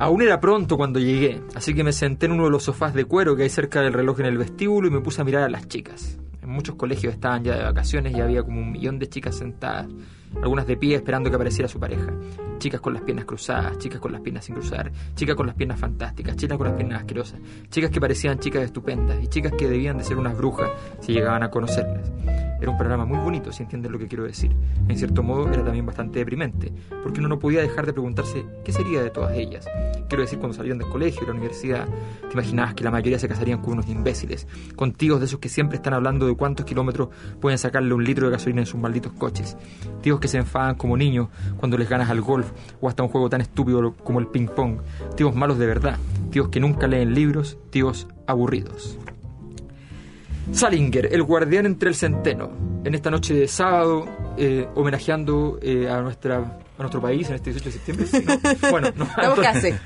[0.00, 3.04] Aún era pronto cuando llegué, así que me senté en uno de los sofás de
[3.04, 5.48] cuero que hay cerca del reloj en el vestíbulo y me puse a mirar a
[5.48, 6.18] las chicas.
[6.40, 9.88] En muchos colegios estaban ya de vacaciones y había como un millón de chicas sentadas
[10.42, 12.12] algunas de pie esperando que apareciera su pareja.
[12.58, 15.78] Chicas con las piernas cruzadas, chicas con las piernas sin cruzar, chicas con las piernas
[15.78, 19.98] fantásticas, chicas con las piernas asquerosas, chicas que parecían chicas estupendas y chicas que debían
[19.98, 22.10] de ser unas brujas si llegaban a conocerlas.
[22.60, 24.50] Era un programa muy bonito, si entiendes lo que quiero decir.
[24.88, 26.72] En cierto modo era también bastante deprimente,
[27.04, 29.64] porque uno no podía dejar de preguntarse qué sería de todas ellas.
[30.08, 33.28] Quiero decir, cuando salían del colegio, de la universidad, te imaginabas que la mayoría se
[33.28, 37.10] casarían con unos imbéciles, con tíos de esos que siempre están hablando de cuántos kilómetros
[37.40, 39.56] pueden sacarle un litro de gasolina en sus malditos coches.
[40.02, 43.28] Tíos que se enfadan como niños cuando les ganas al golf o hasta un juego
[43.28, 44.80] tan estúpido como el ping pong.
[45.16, 45.98] Tíos malos de verdad,
[46.30, 48.98] tíos que nunca leen libros, tíos aburridos.
[50.52, 52.50] Salinger, el guardián entre el centeno,
[52.84, 54.06] en esta noche de sábado,
[54.38, 58.58] eh, homenajeando eh, a nuestra a nuestro país en este 18 de septiembre.
[58.70, 59.08] Bueno, no,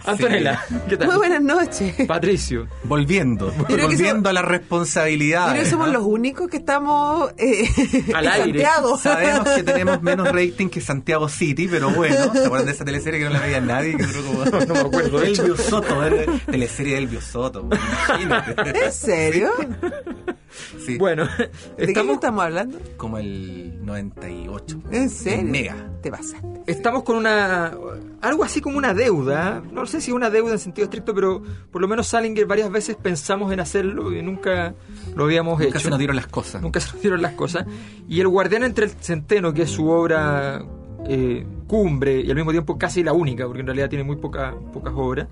[0.05, 1.09] Antonella, ¿qué tal?
[1.09, 1.95] Muy buenas noches.
[2.07, 2.67] Patricio.
[2.85, 5.51] Volviendo, volviendo a la responsabilidad.
[5.51, 7.69] Creo que somos los únicos que estamos eh,
[8.15, 8.67] al aire.
[9.01, 13.21] Sabemos que tenemos menos rating que Santiago City, pero bueno, ¿se acuerdan de esa teleserie
[13.21, 13.97] que no la veía nadie?
[13.97, 15.23] Que como, no, me acuerdo.
[15.23, 16.01] Elvio Soto,
[16.47, 17.69] teleserie de Elvio Soto.
[18.11, 18.85] Imagínate.
[18.85, 19.51] ¿En serio?
[20.85, 20.99] Sí.
[20.99, 22.79] Bueno, ¿de estamos, qué estamos hablando?
[22.97, 24.83] Como el 98.
[24.91, 25.51] ¿En serio?
[25.51, 25.77] mega.
[26.03, 26.63] Te pasaste.
[26.67, 27.73] Estamos con una.
[28.21, 29.63] algo así como una deuda.
[29.73, 32.97] No sé si una deuda en sentido estricto, pero por lo menos Salinger varias veces
[32.97, 34.75] pensamos en hacerlo y nunca
[35.15, 35.69] lo habíamos hecho.
[35.69, 36.63] Nunca se nos dieron las cosas.
[36.63, 37.67] Nunca se nos dieron las cosas.
[38.09, 40.65] Y El Guardián entre el Centeno, que es su obra
[41.07, 44.55] eh, cumbre y al mismo tiempo casi la única, porque en realidad tiene muy poca,
[44.73, 45.29] pocas obras.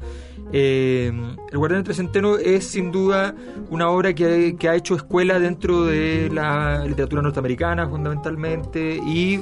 [0.52, 1.12] Eh,
[1.50, 3.34] el Guardián entre Centeno es sin duda
[3.70, 9.40] una obra que, que, ha hecho escuela dentro de la literatura norteamericana fundamentalmente y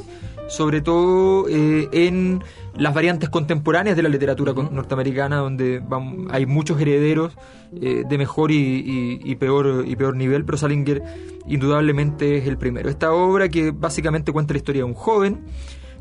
[0.49, 2.43] sobre todo eh, en
[2.75, 5.83] las variantes contemporáneas de la literatura norteamericana, donde
[6.31, 7.37] hay muchos herederos
[7.81, 11.03] eh, de mejor y, peor, y peor nivel, pero Salinger
[11.47, 12.89] indudablemente es el primero.
[12.89, 15.41] Esta obra que básicamente cuenta la historia de un joven,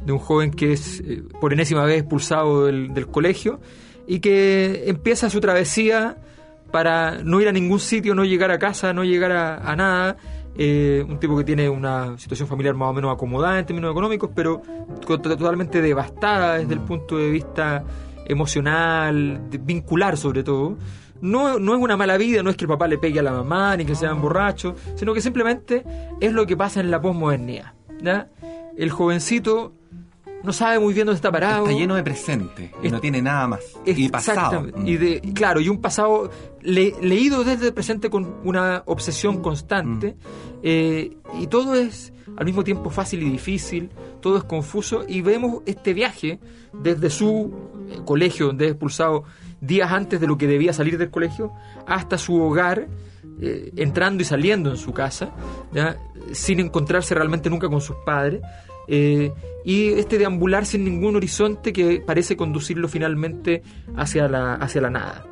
[0.05, 3.59] de un joven que es eh, por enésima vez expulsado del, colegio
[4.07, 6.17] y que empieza su travesía
[6.71, 10.17] para no ir a ningún sitio, no llegar a casa, no llegar a nada,
[10.59, 14.31] eh, un tipo que tiene una situación familiar más o menos acomodada en términos económicos,
[14.33, 14.63] pero
[15.05, 17.83] totalmente devastada desde el punto de vista
[18.25, 20.75] emocional, vincular sobre todo.
[21.21, 23.33] No, no es una mala vida, no es que el papá le pegue a la
[23.33, 25.83] mamá, ni que sean borrachos, sino que simplemente
[26.19, 27.73] es lo que pasa en la posmodernidad.
[28.75, 29.73] El jovencito
[30.47, 31.65] no sabe muy bien dónde está parado.
[31.65, 33.59] Está lleno de presente y no tiene nada más.
[33.85, 34.65] Y pasado.
[34.85, 36.31] Y de, claro, y un pasado
[36.61, 40.13] leído desde el presente con una obsesión constante.
[40.13, 40.59] Mm.
[40.63, 43.89] Eh, y todo es al mismo tiempo fácil y difícil,
[44.21, 45.03] todo es confuso.
[45.05, 46.39] Y vemos este viaje
[46.71, 47.51] desde su
[47.89, 49.25] eh, colegio, donde es expulsado
[49.59, 51.51] días antes de lo que debía salir del colegio,
[51.85, 52.87] hasta su hogar.
[53.39, 55.29] Eh, entrando y saliendo en su casa,
[56.31, 58.41] sin encontrarse realmente nunca con sus padres,
[58.87, 59.31] eh,
[59.65, 63.63] y este deambular sin ningún horizonte que parece conducirlo finalmente
[63.95, 65.25] hacia la, hacia la nada.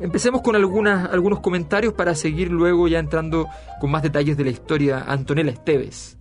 [0.00, 3.48] Empecemos con algunas, algunos comentarios para seguir luego ya entrando
[3.80, 5.04] con más detalles de la historia.
[5.06, 6.18] Antonella Esteves.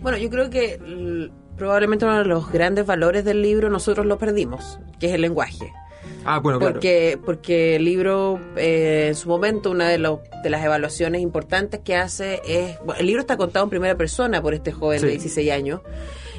[0.00, 0.78] Bueno, yo creo que
[1.56, 5.72] probablemente uno de los grandes valores del libro nosotros lo perdimos, que es el lenguaje.
[6.24, 11.20] Ah, bueno, porque, Porque el libro, eh, en su momento, una de, de las evaluaciones
[11.20, 12.78] importantes que hace es.
[12.98, 15.80] el libro está contado en primera persona por este joven de 16 años,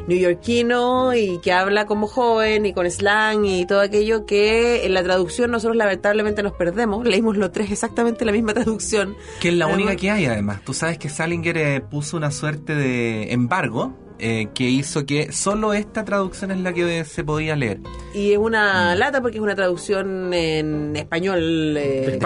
[0.08, 5.04] neoyorquino, y que habla como joven y con slang y todo aquello que en la
[5.04, 7.06] traducción nosotros lamentablemente nos perdemos.
[7.06, 9.16] Leímos los tres exactamente la misma traducción.
[9.40, 10.62] Que es la única que hay, además.
[10.66, 15.74] Tú sabes que Salinger eh, puso una suerte de embargo eh, que hizo que solo
[15.74, 17.80] esta traducción es la que se podía leer.
[18.14, 22.20] Y es una lata porque es una traducción en español eh,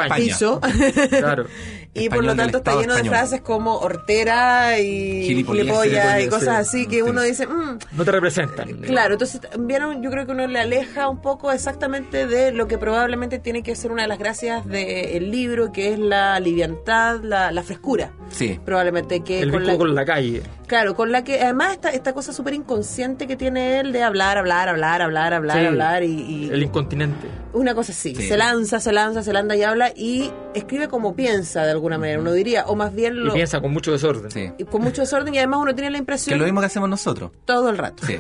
[1.09, 1.45] claro.
[1.94, 6.88] y por lo tanto está lleno de frases como hortera y gilipollas y cosas así
[6.88, 7.80] que uno dice mm".
[7.94, 12.27] no te representan claro entonces vieron yo creo que uno le aleja un poco exactamente
[12.27, 16.00] de lo que probablemente tiene que ser una de las gracias del libro que es
[16.00, 18.12] la liviandad la, frescura.
[18.30, 18.59] Sí.
[18.63, 20.41] Probablemente que el con la, con la calle.
[20.68, 24.38] Claro con la que además esta, esta cosa súper inconsciente que tiene él de hablar
[24.38, 27.27] hablar hablar hablar hablar hablar y, el incontinente.
[27.53, 28.15] una cosa así.
[28.15, 32.19] Se lanza se lanza se lanza y habla y escribe como piensa de alguna manera
[32.19, 34.31] uno diría o más bien lo y piensa con mucho desorden.
[34.31, 34.51] Sí.
[34.69, 37.31] con mucho desorden y además uno tiene la impresión que lo mismo que hacemos nosotros.
[37.46, 38.06] Todo el rato.
[38.06, 38.19] Sí.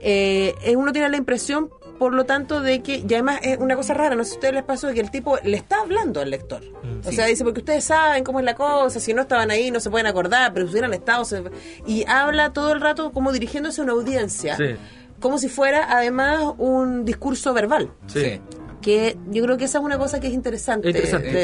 [0.00, 3.92] Eh, uno tiene la impresión por lo tanto de que y además es una cosa
[3.92, 6.30] rara no sé si a ustedes les pasó que el tipo le está hablando al
[6.30, 6.62] lector.
[6.62, 7.06] Mm.
[7.06, 9.80] o sea dice porque ustedes saben cómo es la cosa si no estaban ahí no
[9.80, 11.24] se pueden acordar pero si hubieran estado
[11.86, 14.56] y habla todo el rato como dirigiéndose a una audiencia
[15.18, 17.90] como si fuera además un discurso verbal.
[18.06, 18.40] Sí
[18.80, 20.92] que yo creo que esa es una cosa que es interesante,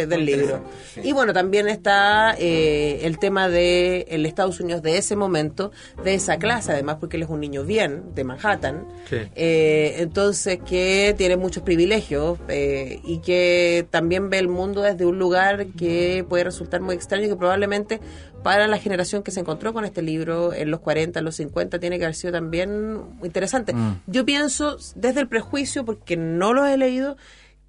[0.07, 0.63] del libro.
[1.03, 5.73] Y bueno, también está eh, el tema de el Estados Unidos de ese momento,
[6.03, 11.15] de esa clase, además porque él es un niño bien de Manhattan, eh, entonces que
[11.17, 16.45] tiene muchos privilegios eh, y que también ve el mundo desde un lugar que puede
[16.45, 18.01] resultar muy extraño y que probablemente
[18.45, 21.81] para la generación que se encontró con este libro en los 40, en los 50,
[21.81, 23.73] tiene que haber sido también interesante.
[23.73, 24.03] Mm.
[24.07, 27.17] Yo pienso, desde el prejuicio, porque no los he leído,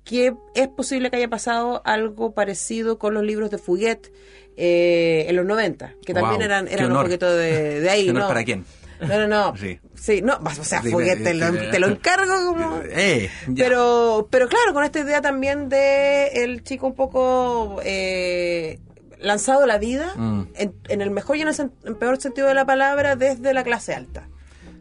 [0.04, 4.12] que es posible que haya pasado algo parecido con los libros de Fouquet
[4.58, 8.08] eh, en los 90, que también eran, eran un poquito de, ahí.
[8.14, 8.28] ¿no?
[8.28, 8.66] ¿Para quién?
[9.00, 9.54] No, no, no.
[9.96, 10.22] Sí.
[10.22, 12.82] no, o sea, Fouquet te, lo, te lo, encargo como...
[12.90, 17.80] Eh, pero, pero claro, con esta idea también de el chico un poco...
[17.82, 18.78] Eh,
[19.20, 20.48] lanzado la vida, mm.
[20.56, 24.28] en, el mejor y en el peor sentido de la palabra, desde la clase alta.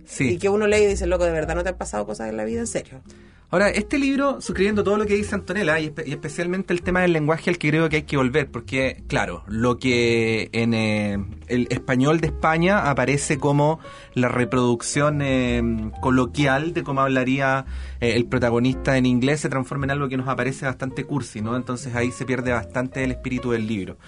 [0.07, 0.35] Sí.
[0.35, 2.37] Y que uno lee y dice, loco, de verdad no te han pasado cosas en
[2.37, 3.01] la vida, en serio.
[3.55, 7.51] Ahora, este libro, suscribiendo todo lo que dice Antonella, y, especialmente el tema del lenguaje
[7.51, 12.21] al que creo que hay que volver, porque, claro, lo que en eh, el español
[12.21, 13.79] de España aparece como
[14.15, 15.63] la reproducción eh,
[16.01, 17.65] coloquial de cómo hablaría
[18.01, 21.55] eh, el protagonista en inglés, se transforma en algo que nos aparece bastante cursi, ¿no?
[21.55, 23.99] Entonces ahí se pierde bastante el espíritu del libro.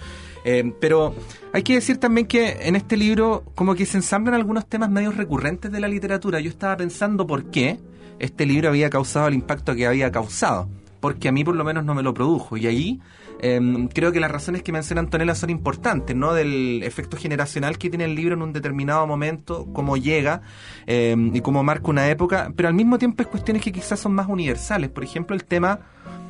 [0.81, 1.15] pero
[1.53, 5.15] hay que decir también que en este libro como que se ensamblan algunos temas medios
[5.15, 6.41] recurrentes de la literatura.
[6.41, 7.79] Yo estaba pensando por qué
[8.19, 10.69] este libro había causado el impacto que había causado,
[10.99, 12.57] porque a mí por lo menos no me lo produjo.
[12.57, 12.99] Y ahí
[13.41, 16.33] em, creo que las razones que menciona Antonella son importantes, ¿no?
[16.33, 20.41] Del efecto generacional que tiene el libro en un determinado momento, cómo llega
[20.85, 24.13] em, y cómo marca una época, pero al mismo tiempo es cuestiones que quizás son
[24.13, 24.89] más universales.
[24.89, 25.79] Por ejemplo, el tema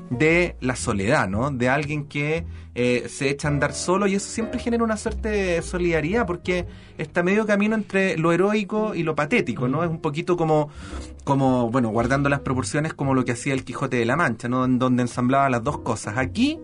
[0.10, 1.52] de la soledad, ¿no?
[1.52, 2.46] De alguien que
[2.76, 6.66] eh, se echa a andar solo y eso siempre genera una suerte de solidaridad porque
[6.98, 9.84] está medio camino entre lo heroico y lo patético, ¿no?
[9.84, 10.70] Es un poquito como,
[11.24, 14.66] como, bueno, guardando las proporciones como lo que hacía el Quijote de la Mancha, ¿no?
[14.66, 16.18] En donde ensamblaba las dos cosas.
[16.18, 16.60] Aquí,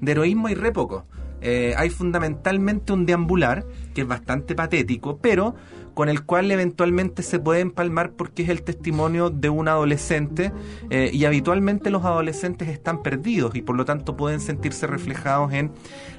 [0.00, 1.06] de heroísmo hay re poco.
[1.40, 5.54] Eh, hay fundamentalmente un deambular que es bastante patético, pero
[5.94, 10.52] con el cual eventualmente se puede empalmar porque es el testimonio de un adolescente
[10.90, 15.72] eh, y habitualmente los adolescentes están perdidos y por lo tanto pueden sentirse reflejados en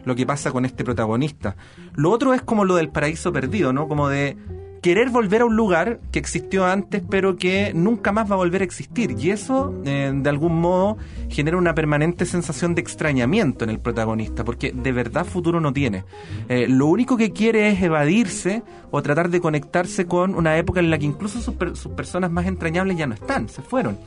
[0.06, 1.56] lo que pasa con este protagonista.
[1.94, 3.88] Lo otro es como lo del paraíso perdido, ¿no?
[3.88, 4.38] Como de
[4.86, 8.62] querer volver a un lugar que existió antes pero que nunca más va a volver
[8.62, 9.16] a existir.
[9.18, 10.98] Y eso, eh, de algún modo,
[11.28, 16.04] genera una permanente sensación de extrañamiento en el protagonista, porque de verdad futuro no tiene.
[16.50, 18.62] Eh, lo único que quiere es evadirse
[18.92, 22.96] o tratar de conectarse con una época en la que incluso sus, personas más entrañables
[22.96, 23.98] ya no están, se fueron.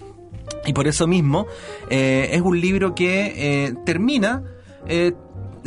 [0.65, 1.49] Y por eso mismo
[1.91, 4.45] eh, es un libro que termina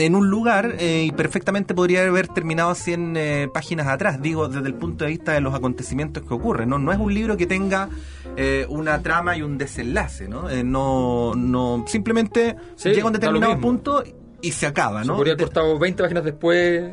[0.06, 4.68] en un lugar eh, y perfectamente podría haber terminado 100 eh, páginas atrás, digo, desde
[4.68, 6.69] el punto de vista de los acontecimientos que ocurren.
[6.69, 7.90] No, no es un libro que tenga
[8.35, 10.49] eh, una trama y un desenlace, ¿no?
[10.64, 14.04] no, no simplemente llega a un determinado punto
[14.42, 15.14] y se acaba, ¿no?
[15.14, 16.92] Se podría haber costado 20 páginas después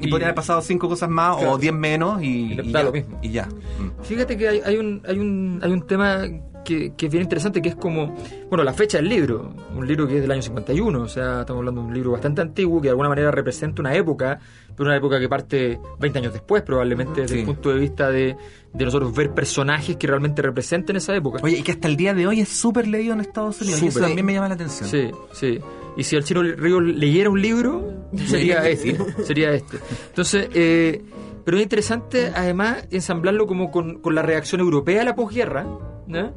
[0.00, 3.18] y, podría haber pasado cinco cosas más o 10 menos y, y, ya, lo mismo.
[3.22, 3.46] y ya.
[3.46, 4.02] Mm.
[4.02, 6.22] Fíjate que hay, hay, un, hay, un, hay un tema
[6.66, 8.14] que, es bien interesante, que es como,
[8.50, 11.60] bueno, la fecha del libro, un libro que es del año 51, o sea, estamos
[11.60, 14.38] hablando de un libro bastante antiguo que de alguna manera representa una época,
[14.76, 18.36] pero una época que parte 20 años después, probablemente desde el punto de vista de,
[18.72, 21.40] de, nosotros ver personajes que realmente representen esa época.
[21.42, 23.86] Oye, y que hasta el día de hoy es súper leído en Estados Unidos, y
[23.86, 24.88] eso también me llama la atención.
[24.88, 25.60] Sí, sí.
[25.96, 28.98] Y si el chino Río leyera un libro, sería este.
[29.24, 29.78] sería este.
[30.08, 31.02] Entonces, eh,
[31.46, 35.64] pero es interesante además ensamblarlo como con, con la reacción europea a la posguerra,
[36.08, 36.34] ¿no?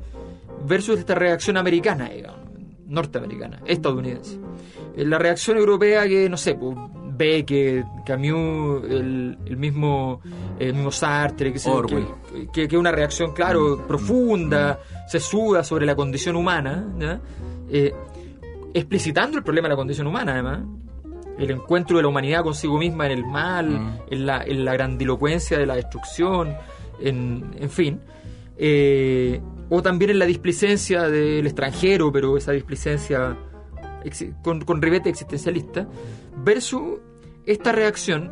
[0.65, 2.39] Versus esta reacción americana, digamos,
[2.87, 4.39] norteamericana, estadounidense.
[4.95, 6.75] Eh, la reacción europea que, no sé, pues,
[7.17, 10.21] ve que Camus, el, el mismo
[10.57, 13.87] el mismo Sartre, que, que, una reacción, claro, mm.
[13.87, 15.09] profunda, mm.
[15.09, 16.87] se suda sobre la condición humana,
[17.69, 17.93] eh,
[18.73, 20.61] explicitando el problema de la condición humana, además,
[21.37, 23.99] el encuentro de la humanidad consigo misma en el mal, Mm.
[24.11, 26.55] en, la, en la grandilocuencia de la destrucción,
[27.01, 28.01] en, en fin.
[28.57, 29.39] Eh,
[29.69, 33.37] o también en la displicencia del extranjero, pero esa displicencia
[34.41, 35.87] con, con ribete existencialista,
[36.43, 36.99] versus
[37.45, 38.31] esta reacción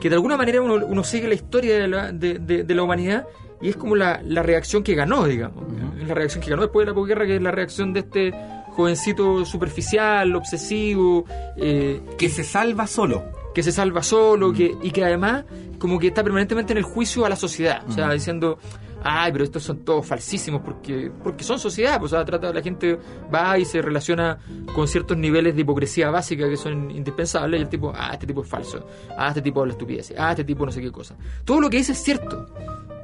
[0.00, 2.82] que de alguna manera uno, uno sigue la historia de la, de, de- de la
[2.82, 3.26] humanidad
[3.60, 5.64] y es como la, la reacción que ganó, digamos.
[6.06, 8.32] La reacción que ganó después de la posguerra, que es la reacción de este
[8.70, 11.24] jovencito superficial, obsesivo,
[11.56, 13.24] eh, Que se salva solo.
[13.54, 15.44] que se salva solo que, y que además
[15.80, 17.82] como que está permanentemente en el juicio a la sociedad.
[17.88, 18.58] O sea, diciendo,
[19.02, 21.98] ay, pero estos son todos falsísimos porque, porque son sociedad.
[21.98, 22.98] Pues, o sea, trata, la gente
[23.32, 24.38] va y se relaciona
[24.74, 28.42] con ciertos niveles de hipocresía básica que son indispensables y el tipo, ah, este tipo
[28.42, 28.86] es falso.
[29.16, 30.12] Ah, este tipo habla estupidez.
[30.18, 31.16] Ah, este tipo no sé qué cosa.
[31.44, 32.46] Todo lo que dice es cierto.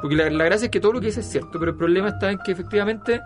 [0.01, 2.09] Porque la, la gracia es que todo lo que dice es cierto, pero el problema
[2.11, 3.21] está en que efectivamente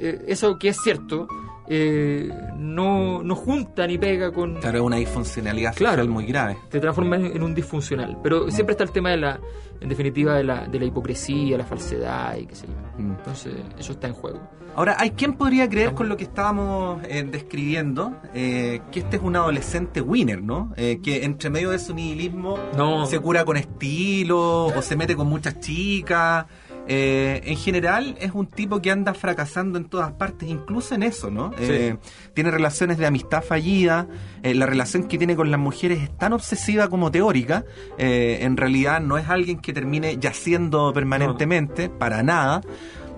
[0.00, 1.28] eh, eso que es cierto
[1.68, 5.92] eh, no, no junta ni pega con, Claro, es una disfuncionalidad Claro.
[6.02, 6.58] social muy grave.
[6.70, 8.18] te transforma en, en un disfuncional.
[8.22, 9.40] Pero siempre está el tema de la,
[9.80, 13.02] en definitiva, de la, de la hipocresía, la falsedad y qué sé yo.
[13.02, 13.10] Mm.
[13.18, 14.40] Entonces, eso está en juego.
[14.76, 19.22] Ahora, ¿hay quien podría creer con lo que estábamos eh, describiendo eh, que este es
[19.22, 20.72] un adolescente winner, ¿no?
[20.76, 23.06] Eh, que entre medio de su nihilismo No.
[23.06, 26.46] se cura con estilo o se mete con muchas chicas.
[26.86, 31.30] Eh, en general es un tipo que anda fracasando en todas partes, incluso en eso,
[31.30, 31.52] ¿no?
[31.58, 31.96] Eh,
[32.34, 34.06] tiene relaciones de amistad fallida,
[34.42, 37.64] eh, la relación que tiene con las mujeres es tan obsesiva como teórica,
[37.96, 42.60] eh, en realidad no es alguien que termine yaciendo permanentemente, para nada.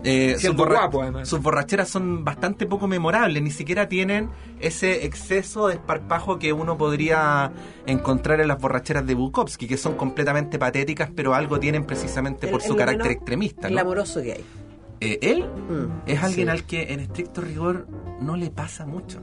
[0.09, 1.29] Eh, sus, Siendo borra- guapo, además.
[1.29, 4.29] sus borracheras son bastante poco memorables, ni siquiera tienen
[4.61, 7.51] ese exceso de esparpajo que uno podría
[7.87, 12.61] encontrar en las borracheras de Bukowski, que son completamente patéticas, pero algo tienen precisamente por
[12.61, 13.69] El- su el carácter extremista.
[13.69, 13.75] ¿no?
[13.75, 14.45] Glamoroso que hay.
[15.01, 16.51] Eh, él Mm, es alguien sí.
[16.53, 17.87] al que en estricto rigor
[18.21, 19.21] no le pasa mucho.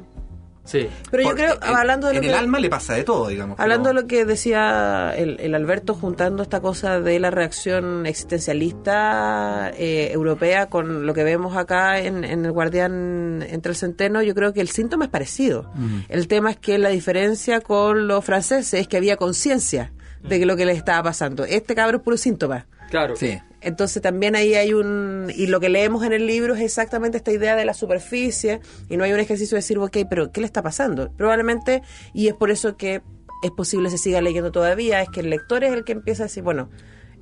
[0.66, 0.90] Sí.
[1.12, 2.30] Pero yo creo, hablando de lo en que...
[2.30, 3.60] el alma le pasa de todo, digamos.
[3.60, 9.72] Hablando de lo que decía el, el Alberto, juntando esta cosa de la reacción existencialista
[9.78, 14.34] eh, europea con lo que vemos acá en, en el Guardián entre el Centeno, yo
[14.34, 15.70] creo que el síntoma es parecido.
[16.08, 19.92] El tema es que la diferencia con los franceses es que había conciencia
[20.22, 21.44] de que lo que les estaba pasando.
[21.44, 22.68] Este cabro es puro síntoma.
[22.90, 23.16] Claro.
[23.16, 23.38] Sí.
[23.64, 25.32] Entonces también ahí hay un...
[25.36, 28.98] Y lo que leemos en el libro es exactamente esta idea de la superficie y
[28.98, 31.12] no hay un ejercicio de decir, ok, pero ¿qué le está pasando?
[31.14, 31.82] Probablemente,
[32.14, 33.02] y es por eso que
[33.44, 36.28] es posible se siga leyendo todavía, es que el lector es el que empieza a
[36.28, 36.70] decir, bueno,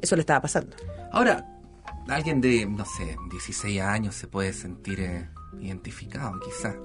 [0.02, 0.76] eso le estaba pasando.
[1.12, 1.48] Ahora,
[2.08, 5.30] alguien de, no sé, 16 años se puede sentir eh,
[5.60, 6.76] identificado, quizá.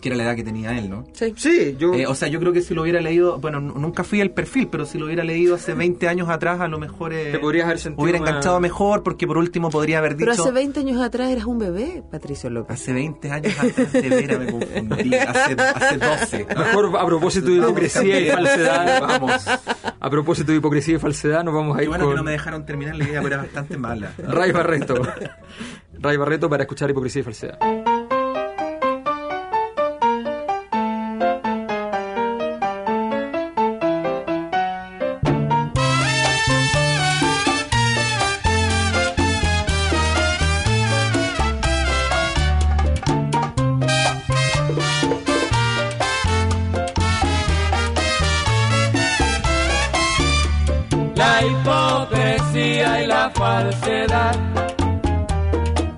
[0.00, 1.04] Que era la edad que tenía él, ¿no?
[1.12, 1.34] Sí.
[1.36, 1.92] Sí, yo.
[1.94, 4.68] Eh, o sea, yo creo que si lo hubiera leído, bueno, nunca fui al perfil,
[4.68, 7.66] pero si lo hubiera leído hace 20 años atrás, a lo mejor eh, Te podrías
[7.66, 10.30] haber sentido hubiera enganchado mejor, porque por último podría haber dicho.
[10.30, 12.80] Pero hace 20 años atrás eras un bebé, Patricio López.
[12.80, 15.14] Hace 20 años atrás, de veras me confundí.
[15.14, 16.46] Hace, hace 12.
[16.56, 19.00] Mejor a propósito de hipocresía y falsedad.
[19.00, 19.46] Vamos.
[20.00, 22.24] A propósito de hipocresía y falsedad, nos vamos a Qué ir bueno con que no
[22.24, 24.12] me dejaron terminar la idea, pero era bastante mala.
[24.18, 24.94] Ray Barreto.
[25.98, 27.58] Ray Barreto para escuchar hipocresía y falsedad.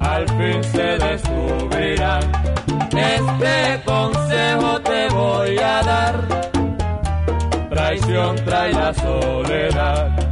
[0.01, 2.23] Al fin se descubrirán.
[2.97, 6.15] Este consejo te voy a dar,
[7.71, 10.32] traición trae la soledad.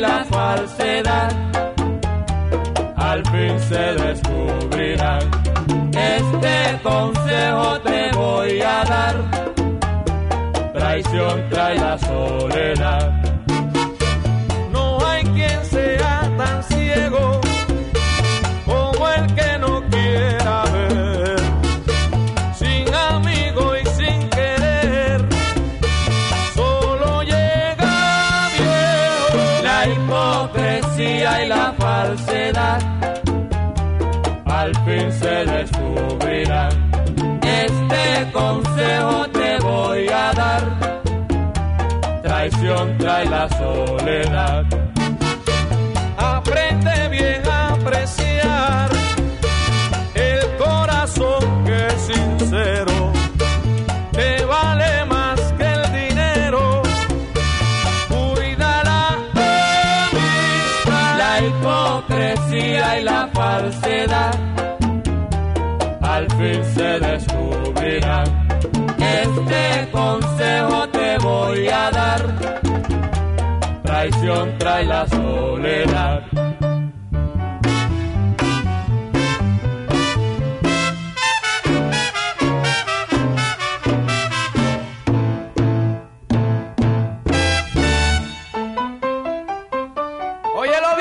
[0.00, 1.52] La falsedad
[3.12, 5.20] al fin se descubrirán.
[5.92, 9.14] Este consejo te voy a dar.
[10.72, 13.21] Traición trae la soledad.
[42.82, 44.64] contra la soledad.
[46.16, 48.90] Aprende bien a apreciar
[50.14, 53.12] el corazón que es sincero.
[54.10, 56.82] Te vale más que el dinero.
[58.08, 59.00] Cuida la
[60.08, 64.34] amistad, la hipocresía y la falsedad.
[66.00, 66.98] Al fin se
[74.02, 76.22] Traición trae la soledad.
[90.56, 90.92] Óyelo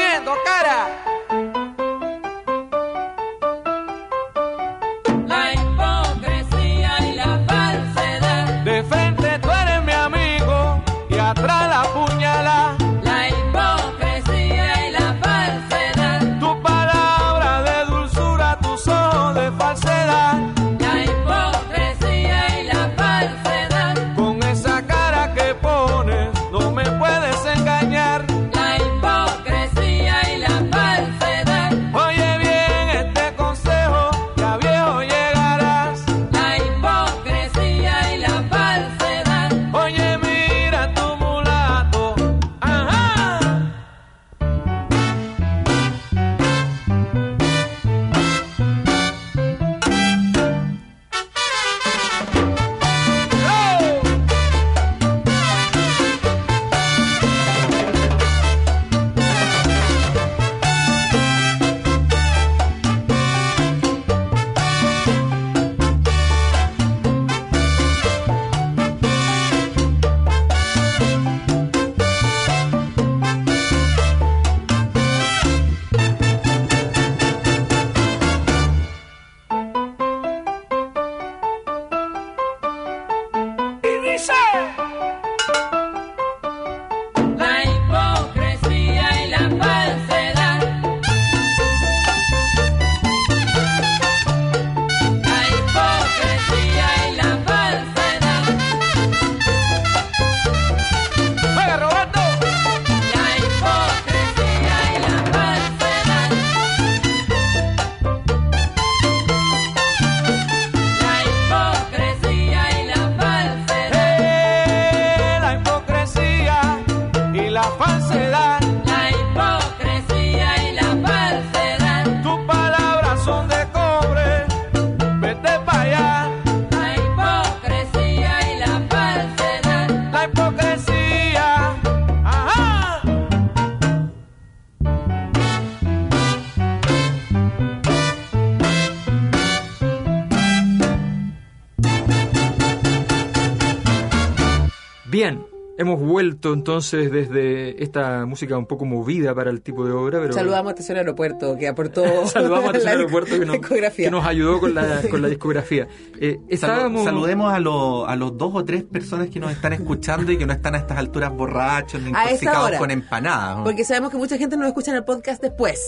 [145.82, 150.34] hemos vuelto entonces desde esta música un poco movida para el tipo de obra, pero
[150.34, 154.06] Saludamos a Estación Aeropuerto, que aportó saludamos a la Tercer Aeropuerto que nos, discografía.
[154.06, 155.88] que nos ayudó con la, con la discografía.
[156.24, 157.04] Eh, estábamos...
[157.04, 160.46] saludemos a, los a los dos o tres personas que nos están escuchando y que
[160.46, 162.78] no están a estas alturas borrachos ni intoxicados hora.
[162.78, 163.58] con empanadas.
[163.58, 163.64] ¿no?
[163.64, 165.80] Porque sabemos que mucha gente nos escucha en el podcast después.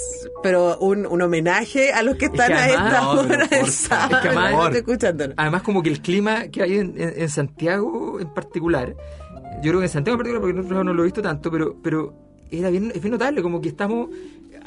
[0.41, 4.15] Pero un, un homenaje a los que están que a esta No, hora del sábado
[4.15, 4.27] Es que
[5.37, 8.95] además- como que el clima que hay en, en- en Santiago en particular,
[9.61, 11.21] yo creo que en Santiago en particular, porque en otros lados no lo he visto
[11.21, 12.13] tanto, pero, pero
[12.51, 14.09] era bien, es bien notable, como que estamos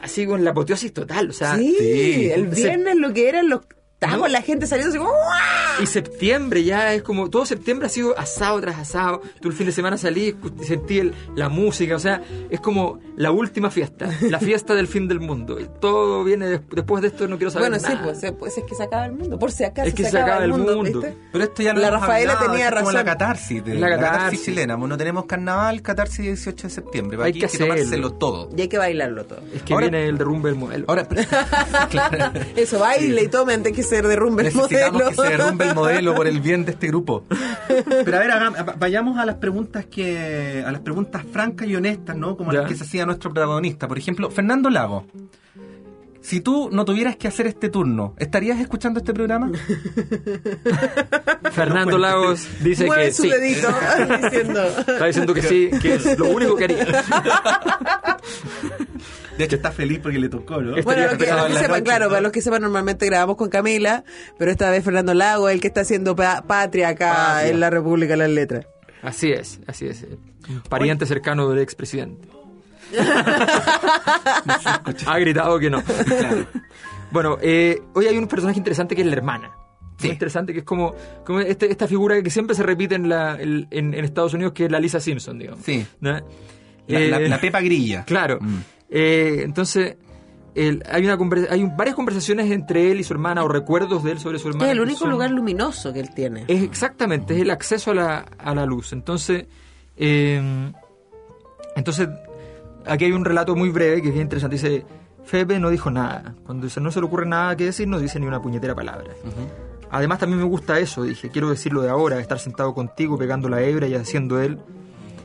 [0.01, 1.31] así con la apoteosis total.
[1.31, 2.31] O sea, sí, sí.
[2.31, 3.61] el viernes lo que eran los
[3.99, 5.83] tacos, la gente saliendo así como ¡guau!
[5.83, 9.23] Y septiembre ya es como, todo septiembre ha sido asado tras asado.
[9.41, 13.31] Tú el fin de semana salí, sentí el- la música, o sea, es como la
[13.31, 15.59] última fiesta, la fiesta del fin del mundo.
[15.61, 18.05] Y todo viene des- después de esto, no quiero saber Bueno, sí, nada.
[18.05, 19.39] pues, se- pues es que se acaba el mundo.
[19.39, 21.03] Por si acaso Es que se acaba el mundo.
[21.33, 23.05] Pero esto ya lo La Rafaela hablado, tenía es como la razón.
[23.19, 24.19] catarsis, de- La la, catarsis.
[24.19, 24.77] catarsis chilena.
[24.77, 27.19] No tenemos carnaval, catarsis 18 de septiembre.
[27.23, 28.13] Hay Aquí que hay que tomárselo hacerlo.
[28.15, 28.49] todo.
[28.57, 29.41] Y hay que bailarlo todo.
[29.55, 30.85] Es que Ahora- viene el derrumbe del modelo.
[30.89, 31.07] Ahora,
[31.91, 35.11] claro, Eso, baile y tome antes que se derrumbe el necesitamos modelo.
[35.11, 37.25] que se derrumbe el modelo por el bien de este grupo.
[38.05, 38.31] Pero a ver,
[38.79, 42.37] vayamos a las preguntas que a las preguntas francas y honestas, ¿no?
[42.37, 42.61] Como Ya.
[42.61, 43.88] las que se hacía nuestro protagonista.
[43.88, 45.07] Por ejemplo, Fernando Lago.
[46.20, 49.53] Si tú no tuvieras que hacer este turno, ¿estarías escuchando este programa?
[51.53, 53.31] Fernando Lagos dice Mueve que su sí.
[53.31, 53.68] dedito
[54.22, 54.62] diciendo...
[54.66, 56.85] Está diciendo que sí, que es lo único que haría.
[59.38, 60.81] De hecho, está feliz porque le tocó, ¿no?
[60.83, 62.11] Bueno, que, que sepan, noche, claro, ¿no?
[62.11, 64.03] para los que sepan, normalmente grabamos con Camila,
[64.38, 67.51] pero esta vez Fernando Lago, el que está haciendo pa- patria acá Patria.
[67.53, 68.66] en la República de las Letras.
[69.03, 70.07] Así es, así es.
[70.68, 72.29] Pariente cercano del expresidente.
[75.07, 75.83] ha gritado que no.
[77.11, 79.51] Bueno, eh, hoy hay un personaje interesante que es la hermana.
[79.99, 80.09] Sí.
[80.09, 80.94] Muy interesante, que es como,
[81.25, 84.53] como este- esta figura que siempre se repite en, la, en, en- en Estados Unidos,
[84.53, 85.64] que es la Lisa Simpson, digamos.
[85.64, 85.87] Sí.
[86.01, 86.12] ¿no?
[86.12, 86.20] La,
[86.88, 88.05] la- Eh, la Pepa Grilla.
[88.05, 88.38] Claro.
[88.40, 88.59] Mm.
[88.88, 89.96] Eh, entonces,
[90.55, 94.03] el- hay, una conver- hay un- varias conversaciones entre él y su hermana o recuerdos
[94.05, 94.66] de él sobre su hermana.
[94.66, 96.44] es el único son- lugar luminoso que él tiene.
[96.49, 98.92] Es exactamente, es el acceso a la, a la luz.
[98.92, 99.46] Entonces,
[99.96, 100.72] eh,
[101.75, 102.09] entonces,
[102.87, 104.57] aquí hay un relato muy breve que es bien interesante.
[104.57, 104.85] Dice,
[105.25, 106.35] Febe no dijo nada.
[106.44, 109.11] Cuando dice, no se le ocurre nada que decir, no dice ni una puñetera palabra.
[109.90, 113.61] Además, también me gusta eso, dije, quiero decirlo de ahora, estar sentado contigo, pegando la
[113.62, 114.59] hebra y haciendo él.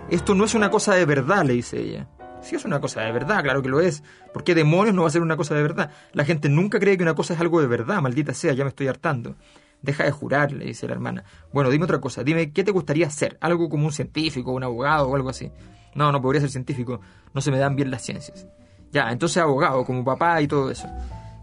[0.09, 2.07] Esto no es una cosa de verdad, le dice ella.
[2.41, 4.03] Sí es una cosa de verdad, claro que lo es.
[4.33, 5.91] ¿Por qué demonios no va a ser una cosa de verdad?
[6.13, 8.69] La gente nunca cree que una cosa es algo de verdad, maldita sea, ya me
[8.69, 9.35] estoy hartando.
[9.81, 11.23] Deja de jurar, le dice la hermana.
[11.53, 13.37] Bueno, dime otra cosa, dime, ¿qué te gustaría ser?
[13.41, 15.51] Algo como un científico, un abogado o algo así.
[15.95, 17.01] No, no podría ser científico,
[17.33, 18.47] no se me dan bien las ciencias.
[18.91, 20.87] Ya, entonces abogado, como papá y todo eso.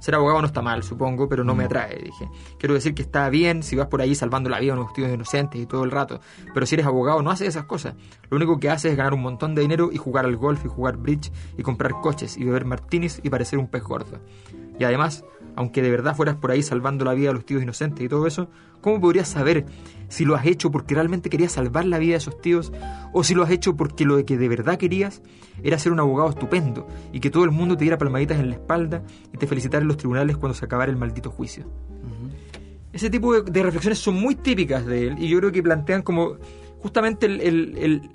[0.00, 2.28] Ser abogado no está mal, supongo, pero no me atrae, dije.
[2.58, 5.10] Quiero decir que está bien si vas por ahí salvando la vida a unos tíos
[5.12, 6.20] inocentes y todo el rato,
[6.54, 7.94] pero si eres abogado no haces esas cosas.
[8.30, 10.68] Lo único que haces es ganar un montón de dinero y jugar al golf y
[10.68, 14.20] jugar bridge y comprar coches y beber martinis y parecer un pez gordo.
[14.78, 15.24] Y además,
[15.58, 18.28] aunque de verdad fueras por ahí salvando la vida a los tíos inocentes y todo
[18.28, 18.48] eso,
[18.80, 19.66] ¿cómo podrías saber
[20.08, 22.72] si lo has hecho porque realmente querías salvar la vida de esos tíos
[23.12, 25.20] o si lo has hecho porque lo que de verdad querías
[25.64, 28.54] era ser un abogado estupendo y que todo el mundo te diera palmaditas en la
[28.54, 29.02] espalda
[29.34, 31.64] y te felicitara en los tribunales cuando se acabara el maldito juicio?
[32.92, 36.02] Ese tipo de, de reflexiones son muy típicas de él y yo creo que plantean
[36.02, 36.36] como
[36.80, 38.10] justamente el, el- el-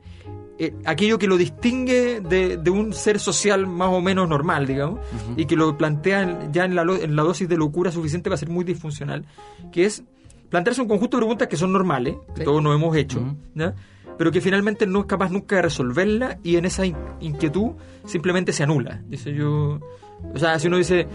[0.60, 5.00] eh, aquello que lo distingue de, de un ser social más o menos normal, digamos,
[5.36, 8.50] y que lo plantean ya en la, en la dosis de locura suficiente para ser
[8.50, 9.26] muy disfuncional,
[9.72, 10.04] que es
[10.50, 12.44] plantearse un conjunto de preguntas que son normales, que Sí.
[12.46, 13.74] todos nos hemos hecho, ¿ya?
[14.18, 17.72] pero que finalmente no es capaz nunca de resolverla y en esa in- inquietud
[18.06, 19.02] simplemente se anula.
[19.08, 19.80] Dice yo,
[20.34, 21.08] o sea, si uno dice,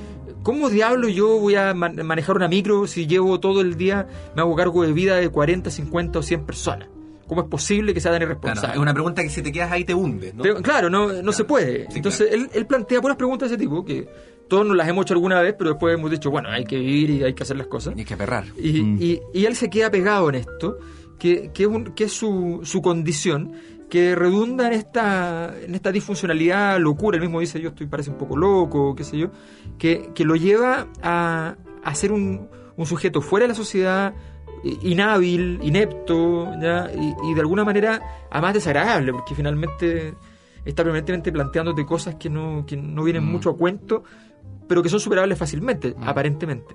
[0.42, 4.42] ¿cómo diablo yo voy a man- manejar una micro si llevo todo el día, me
[4.42, 6.88] hago cargo de vida de 40, 50 o 100 personas?
[7.28, 8.74] ¿Cómo es posible que sea tan Claro, irresponsable?
[8.74, 10.42] es una pregunta que si te quedas ahí te hundes, ¿no?
[10.42, 11.82] Te- Claro, no, no se puede.
[11.90, 14.08] Sí, Entonces, él, él plantea puras preguntas de ese tipo que
[14.48, 17.10] todos nos las hemos hecho alguna vez, pero después hemos dicho, bueno, hay que vivir
[17.10, 17.94] y hay que hacer las cosas.
[17.96, 18.44] Y hay que aperrar.
[18.58, 18.98] Y, Mm.
[19.00, 20.78] y- y él se queda pegado en esto,
[21.18, 23.52] que, que es, un- que es su, su condición,
[23.90, 27.16] que redunda en esta, en esta disfuncionalidad, locura.
[27.16, 29.30] Él mismo dice, yo estoy parece un poco loco, qué sé yo,
[29.78, 34.14] que, que lo lleva a, a ser un, un sujeto fuera de la sociedad,
[34.82, 36.90] inhábil, inepto, ¿ya?
[36.94, 40.14] Y, y de alguna manera, además desagradable, porque finalmente
[40.64, 43.32] está permanentemente planteándote cosas que no, que no vienen Mm.
[43.32, 44.02] mucho a cuento,
[44.66, 46.74] pero que son superables fácilmente, aparentemente.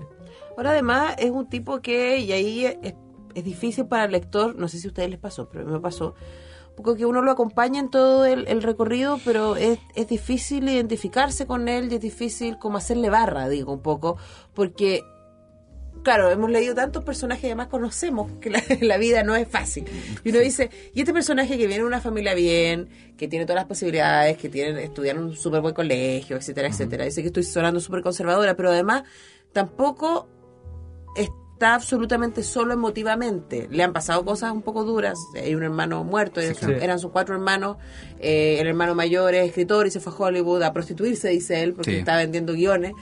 [0.58, 2.96] Ahora además es un tipo que, y ahí es,
[3.36, 5.74] es difícil para el lector, no sé si a ustedes les pasó, pero a mí
[5.74, 6.15] me pasó,
[6.69, 10.67] un poco que uno lo acompaña en todo el, el recorrido, pero es, es difícil
[10.67, 14.17] identificarse con él y es difícil como hacerle barra, digo, un poco,
[14.56, 15.04] porque,
[16.04, 19.86] claro, hemos leído tantos personajes y además conocemos que la, la vida no es fácil.
[20.24, 23.62] Y uno dice, y este personaje que viene de una familia bien, que tiene todas
[23.62, 27.06] las posibilidades, que tiene, estudiar en un súper buen colegio, etcétera, etcétera.
[27.06, 29.04] Dice que estoy sonando súper conservadora, pero además
[29.54, 30.28] tampoco
[31.16, 33.68] está absolutamente solo emotivamente.
[33.72, 35.18] Le han pasado cosas un poco duras.
[35.36, 36.74] Hay un hermano muerto, eran, sus, Sí.
[36.82, 37.78] eran sus cuatro hermanos.
[38.20, 41.74] Eh, el hermano mayor es escritor y se fue a Hollywood a prostituirse, dice él,
[41.74, 41.98] porque Sí.
[41.98, 42.94] está vendiendo guiones.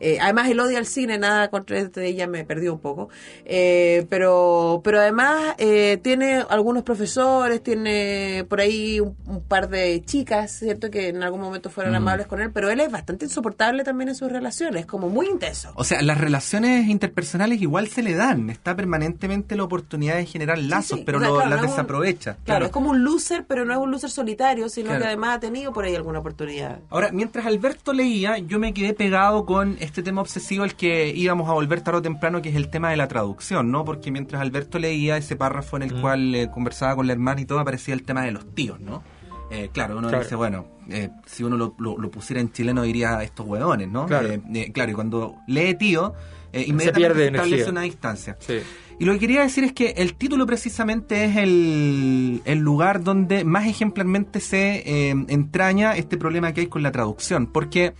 [0.00, 3.10] Eh, además, él odia al cine, nada contra este ella, me perdió un poco.
[3.44, 10.02] Eh, pero, pero además eh, tiene algunos profesores, tiene por ahí un, un par de
[10.04, 10.90] chicas, ¿cierto?
[10.90, 14.14] Que en algún momento fueron amables con él, pero él es bastante insoportable también en
[14.14, 15.72] sus relaciones, como muy intenso.
[15.74, 18.50] O sea, las relaciones interpersonales igual se le dan.
[18.50, 21.04] Está permanentemente la oportunidad de generar lazos, sí.
[21.04, 22.36] pero O sea, lo- claro, las no es un- desaprovecha.
[22.44, 25.00] Claro, es como un loser, pero no es un loser solitario, sino Claro.
[25.02, 26.78] que además ha tenido por ahí alguna oportunidad.
[26.90, 31.48] Ahora, mientras Alberto leía, yo me quedé pegado con este tema obsesivo al que íbamos
[31.48, 33.84] a volver tarde o temprano, que es el tema de la traducción, ¿no?
[33.84, 36.00] Porque mientras Alberto leía ese párrafo en el Mm.
[36.00, 39.02] cual eh, conversaba con la hermana y todo, aparecía el tema de los tíos, ¿no?
[39.50, 40.22] Eh, claro, uno Claro.
[40.22, 44.06] dice, bueno, eh, si uno lo, lo- lo pusiera en chileno diría estos hueones, ¿no?
[44.06, 44.28] Claro.
[44.72, 46.14] Claro, y cuando lee tío,
[46.52, 47.70] inmediatamente se establece energía.
[47.70, 48.36] una distancia.
[48.38, 48.58] Sí.
[49.00, 53.44] Y lo que quería decir es que el título precisamente es el, el lugar donde
[53.44, 57.46] más ejemplarmente se entraña este problema que hay con la traducción.
[57.46, 57.94] Porque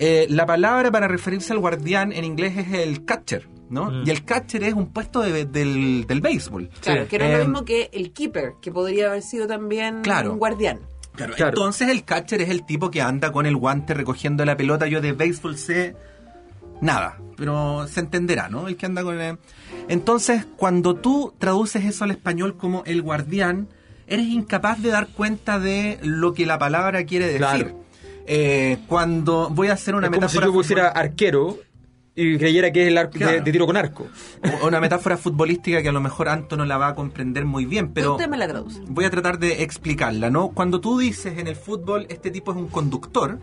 [0.00, 3.90] eh, la palabra para referirse al guardián en inglés es el catcher, ¿no?
[3.90, 4.02] Mm.
[4.06, 6.70] Y el catcher es un puesto de- del, del béisbol.
[6.80, 7.08] Claro, Sí.
[7.08, 10.32] que no es Eh, lo mismo que el keeper, que podría haber sido también Claro.
[10.32, 10.80] un guardián.
[11.14, 11.50] Claro, Claro.
[11.50, 14.86] entonces el catcher es el tipo que anda con el guante recogiendo la pelota.
[14.86, 15.94] Yo de béisbol sé
[16.80, 18.68] nada, pero se entenderá, ¿no?
[18.68, 19.36] El que anda con el...
[19.88, 23.68] Entonces, cuando tú traduces eso al español como el guardián,
[24.06, 27.38] eres incapaz de dar cuenta de lo que la palabra quiere decir.
[27.38, 27.84] Claro.
[28.32, 31.58] Eh, cuando voy a hacer una es como si metáfora yo pusiera arquero
[32.14, 33.42] y creyera que es el arco de- Claro.
[33.44, 34.06] de, tiro con arco.
[34.62, 37.64] o una metáfora futbolística que a lo mejor Anto no la va a comprender muy
[37.64, 38.80] bien, pero Usted me la traduce.
[38.86, 40.50] voy a tratar de explicarla, ¿no?
[40.50, 43.38] Cuando tú dices en el fútbol este tipo es un conductor,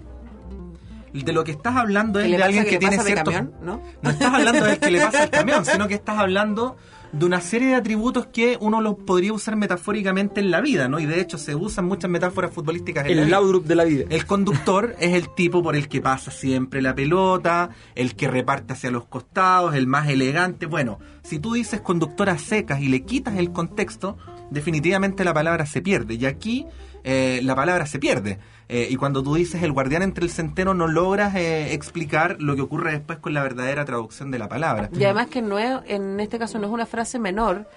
[1.14, 3.82] De lo que estás hablando ¿Qué es de alguien que tiene camión, no?
[4.04, 6.78] No estás hablando del que le pasa al camión, sino que estás hablando
[7.12, 11.00] de una serie de atributos que uno los podría usar metafóricamente en la vida, ¿no?
[11.00, 13.38] Y de hecho se usan muchas metáforas futbolísticas en la El vida.
[13.38, 14.06] Laudrup de la vida.
[14.10, 18.74] El conductor es el tipo por el que pasa siempre la pelota, el que reparte
[18.74, 20.66] hacia los costados, el más elegante.
[20.66, 24.18] Bueno, si tú dices conductor a secas y le quitas el contexto,
[24.50, 26.16] definitivamente la palabra se pierde.
[26.16, 26.66] Y aquí
[27.10, 28.38] eh, la palabra se pierde.
[28.68, 32.58] Eh, y cuando tú dices el guardián entre el centeno, no logras eh, explicar lo
[32.58, 34.90] que ocurre después con la verdadera traducción de la palabra.
[34.92, 37.70] Y además que no es, en este caso no es una frase menor,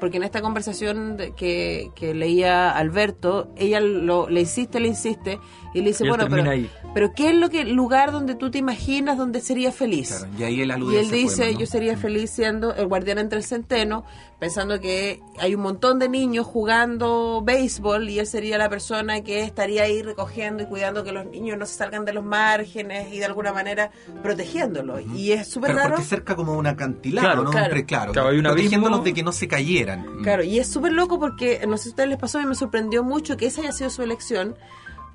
[0.00, 5.38] porque en esta conversación que, que leía Alberto, ella lo, le insiste, le insiste,
[5.74, 6.70] y le dice, Y bueno, pero, ahí.
[6.94, 10.08] pero ¿qué es lo que lugar donde tú te imaginas donde sería feliz?
[10.08, 11.60] Claro, y ahí él alude Y a él ese dice, poema, ¿no?
[11.60, 14.04] yo sería feliz siendo el guardián entre el centeno,
[14.38, 19.42] pensando que hay un montón de niños jugando béisbol y él sería la persona que
[19.42, 23.18] estaría ahí recogiendo y cuidando que los niños no se salgan de los márgenes y
[23.18, 23.90] de alguna manera
[24.22, 25.02] protegiéndolos.
[25.14, 25.90] Y es súper raro.
[25.90, 27.50] porque cerca como un acantilado, Claro, ¿no?
[27.50, 27.74] claro.
[27.86, 28.12] Claro.
[28.12, 29.04] Claro, hay un protegiéndolos abismo.
[29.04, 29.48] de que no se
[29.96, 30.22] cayeran.
[30.22, 32.46] Claro, y es súper loco porque, no sé si a ustedes les pasó, a mí
[32.48, 34.54] me sorprendió mucho que esa haya sido su elección,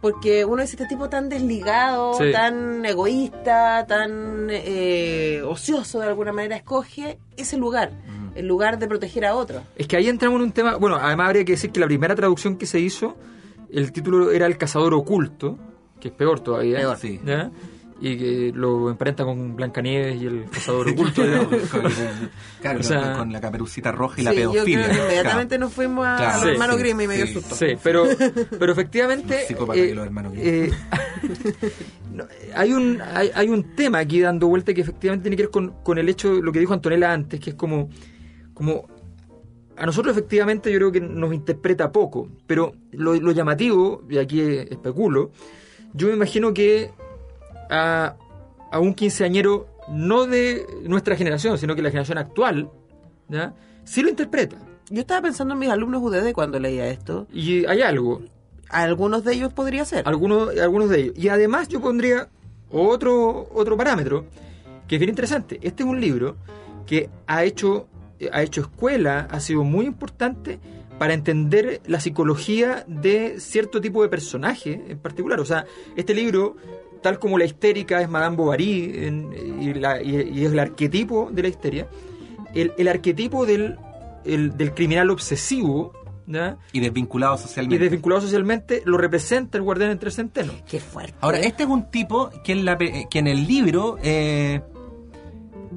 [0.02, 2.32] porque uno dice, este tipo tan desligado, Sí.
[2.34, 7.92] tan egoísta, tan eh, ocioso de alguna manera, escoge ese lugar,
[8.36, 9.64] el lugar de proteger a otros.
[9.78, 10.76] Es que ahí entramos en un tema.
[10.76, 13.16] Bueno, además habría que decir que la primera traducción que se hizo,
[13.72, 15.58] el título era El cazador oculto,
[16.02, 16.80] que es peor todavía.
[16.80, 17.22] Peor, sí.
[17.26, 17.50] ¿ya?
[18.02, 21.22] Y que lo emparenta con Blancanieves y el cazador oculto.
[22.62, 24.88] Claro, O sea- con la caperucita roja y la Sí, yo creo pedofilia.
[24.90, 25.04] que ¿no?
[25.04, 26.34] inmediatamente nos fuimos a Claro.
[26.34, 27.34] los Sí, hermanos sí, Grimm y me dio sí.
[27.34, 27.56] susto.
[27.56, 28.04] Sí, pero,
[28.60, 29.46] pero efectivamente.
[29.48, 30.46] Que los hermanos Grimm.
[30.46, 30.72] eh,
[32.12, 32.26] no,
[32.56, 35.72] hay, un, hay, hay un tema aquí dando vuelta que efectivamente tiene que ver con,
[35.84, 37.90] con el hecho, lo que dijo Antonella antes, que es como,
[38.54, 38.88] como.
[39.76, 44.40] A nosotros efectivamente yo creo que nos interpreta poco, pero lo, lo llamativo, y aquí
[44.42, 45.32] especulo,
[45.94, 46.92] yo me imagino que
[47.70, 48.16] a,
[48.72, 52.70] a un quinceañero, no de nuestra generación, sino que la generación actual,
[53.30, 53.54] ¿ya?
[53.84, 54.58] sí lo interpreta.
[54.90, 57.28] Yo estaba pensando en mis alumnos UDD cuando leía esto.
[57.34, 58.22] Y hay algo,
[58.70, 60.08] Algunos de ellos podría ser.
[60.08, 61.14] algunos, algunos de ellos.
[61.18, 62.30] Y además yo pondría
[62.70, 64.26] otro, otro parámetro
[64.88, 65.60] que es bien interesante.
[65.62, 66.36] Este es un libro
[66.86, 67.88] que ha hecho,
[68.32, 70.60] ha hecho escuela, ha sido muy importante
[71.00, 75.40] para entender la psicología de cierto tipo de personaje en particular.
[75.40, 76.56] O sea, este libro,
[77.04, 79.30] tal como la histérica es Madame Bovary en-
[79.62, 81.88] y, la- y- y es el arquetipo de la histeria,
[82.56, 83.78] el, el arquetipo del,
[84.26, 85.94] el- del criminal obsesivo,
[86.26, 86.58] ¿ya?
[86.72, 87.84] Y desvinculado y socialmente.
[87.84, 90.54] desvinculado socialmente, lo representa el guardián entre centeno.
[90.68, 91.14] Qué fuerte.
[91.22, 94.62] Ahora, este es un tipo que en, la que en el libro eh,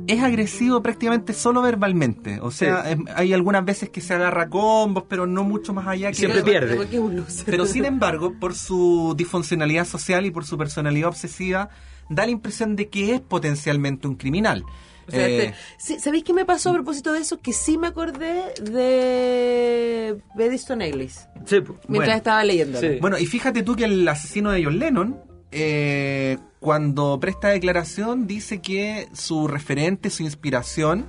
[0.08, 2.40] es agresivo prácticamente solo verbalmente.
[2.40, 2.92] O sea, Sí.
[2.92, 6.42] es- hay algunas veces que se agarra combos, pero no mucho más allá que Siempre
[6.42, 6.76] pierde.
[7.46, 11.68] Pero sin embargo, por su disfuncionalidad social y por su personalidad obsesiva,
[12.08, 14.64] da la impresión de que es potencialmente un criminal.
[15.08, 17.40] O sea, Eh, este- sí, ¿Sabéis qué me pasó a propósito de eso?
[17.40, 22.12] Que sí me acordé de Bediston Ellis Sí, mientras Bueno.
[22.14, 22.80] estaba leyendo.
[22.80, 22.98] Sí.
[23.00, 25.16] Bueno, y fíjate tú que el asesino de John Lennon,
[25.52, 31.06] eh, cuando presta declaración, dice que su referente, su inspiración,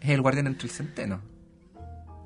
[0.00, 1.20] es el guardián entre el centeno.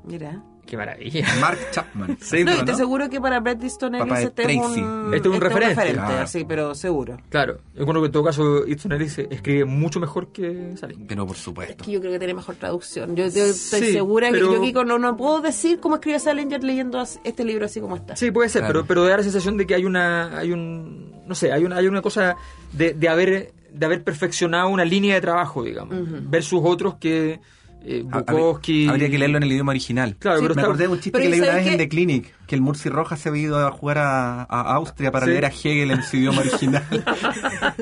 [0.05, 0.43] Mira.
[0.71, 1.27] Qué maravilla.
[1.41, 2.17] Mark Chapman.
[2.21, 2.65] Sí, No, y ¿no?
[2.65, 5.93] te seguro que para Bret Easton Ellis Papá este es un, Este es un referente.
[5.95, 6.27] Claro.
[6.29, 7.19] sí, pero seguro.
[7.29, 11.07] Claro, yo creo que en todo caso Ibsen Ellis escribe mucho mejor que Salin.
[11.09, 11.85] Pero por Es supuesto.
[11.85, 13.17] que yo creo que tiene mejor traducción.
[13.17, 16.21] Yo, yo estoy Sí, segura pero- que yo Kiko, no, no puedo decir cómo escribe
[16.21, 18.15] Salinger leyendo este libro así como está.
[18.15, 18.85] Sí, puede ser, Claro.
[18.85, 21.79] pero, pero da la sensación de que hay una, hay un, no sé, hay una,
[21.79, 22.37] hay una cosa
[22.73, 25.97] de, de haber, de haber perfeccionado una línea de trabajo, digamos,
[26.31, 27.41] versus otros que
[27.85, 28.89] eh, Bukowski.
[28.89, 30.17] Habría que leerlo en el idioma original.
[30.19, 31.65] Claro, Sí, pero Me está- acordé de un chiste Pero que ¿y leí una sabes
[31.65, 31.85] vez en qué?
[31.85, 35.27] The Clinic, que el Murci Rojas se había ido a jugar a, a Austria para
[35.27, 35.33] Sí.
[35.33, 36.85] leer a Hegel en su idioma original.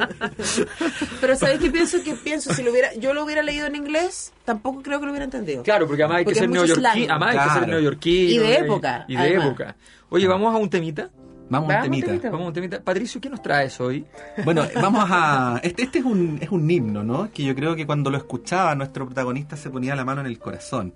[1.21, 2.03] Pero ¿sabéis qué pienso?
[2.03, 5.13] Que pienso, si lo hubiera, yo lo hubiera leído en inglés, tampoco creo que lo
[5.13, 5.63] hubiera entendido.
[5.63, 6.89] Claro, porque además hay que ser neoyorquino.
[7.15, 8.31] Además hay que ser neoyorquino.
[8.31, 9.47] Y de época, Y de además.
[9.47, 9.77] época.
[10.11, 11.11] Oye, vamos a un temita.
[11.51, 12.07] Vamos, un Vamos, temita.
[12.09, 12.31] temita.
[12.31, 12.81] Vamos a un temita.
[12.83, 14.05] Patricio, ¿qué nos traes hoy?
[14.45, 15.61] Bueno, vamos a...
[15.63, 17.31] Este, este es, un, es un himno, ¿no?
[17.33, 20.39] Que yo creo que cuando lo escuchaba nuestro protagonista se ponía la mano en el
[20.39, 20.95] corazón.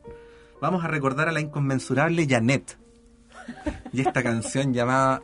[0.60, 2.76] Vamos a recordar a la inconmensurable Janet.
[3.92, 5.22] Y esta canción llamada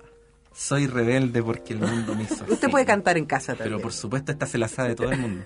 [0.52, 2.68] Soy rebelde porque el mundo me hizo Usted así.
[2.68, 3.68] puede cantar en casa también.
[3.76, 5.44] Pero por supuesto esta se la sabe todo el mundo.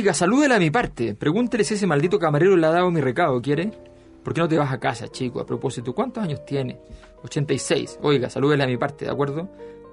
[0.00, 1.14] Oiga, salúdela de mi parte.
[1.14, 3.70] Pregúntele si ese maldito camarero le ha dado mi recado, ¿quiere?
[4.24, 5.40] ¿Por qué no te vas a casa, chico?
[5.40, 6.80] A propósito, ¿cuántos años tiene?
[7.22, 7.98] 86.
[8.00, 9.50] Oiga, salúdela de mi parte, ¿de acuerdo?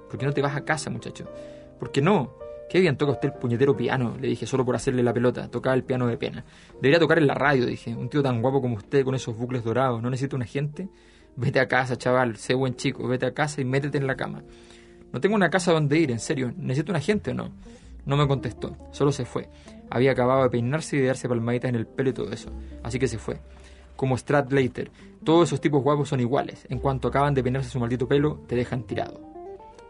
[0.08, 1.30] ¿Por qué no te vas a casa, muchacho?
[1.78, 2.32] ¿Por qué no?
[2.70, 5.50] Qué bien toca usted el puñetero piano, le dije, solo por hacerle la pelota.
[5.50, 6.42] Tocaba el piano de pena.
[6.76, 7.94] Debería tocar en la radio, dije.
[7.94, 10.88] Un tío tan guapo como usted, con esos bucles dorados, ¿no necesita un agente?
[11.36, 14.42] Vete a casa, chaval, sé buen chico, vete a casa y métete en la cama.
[15.12, 16.50] No tengo una casa donde ir, en serio.
[16.56, 17.50] ¿Necesito un agente o no?
[18.06, 19.50] No me contestó, solo se fue.
[19.90, 22.50] Había acabado de peinarse y de darse palmaditas en el pelo y todo eso.
[22.82, 23.40] Así que se fue.
[23.96, 24.90] Como Stradlater.
[25.24, 26.66] Todos esos tipos guapos son iguales.
[26.68, 29.20] En cuanto acaban de peinarse su maldito pelo, te dejan tirado.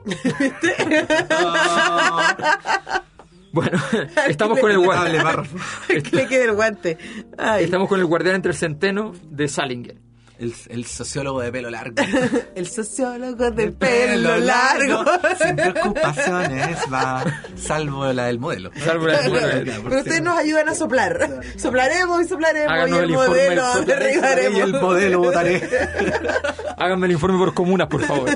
[3.53, 3.79] bueno,
[4.29, 5.45] estamos con el guardián.
[5.89, 6.97] que le quede el guante.
[7.37, 10.08] Ay, Estamos con el guardián entre el centeno de Salinger.
[10.39, 11.97] El, el sociólogo de pelo largo.
[12.55, 15.05] el sociólogo de pelo largo.
[15.43, 17.25] Sin preocupaciones va.
[17.57, 18.71] Salvo la del modelo.
[18.85, 19.83] Salvo la del modelo.
[19.85, 21.41] Pero ustedes nos ayudan a soplar.
[21.57, 24.61] Soplaremos y soplaremos Háganos y el, el informe modelo del Y derribaremos.
[24.61, 25.69] el modelo votaré.
[26.77, 28.31] Háganme el informe por comunas, por favor.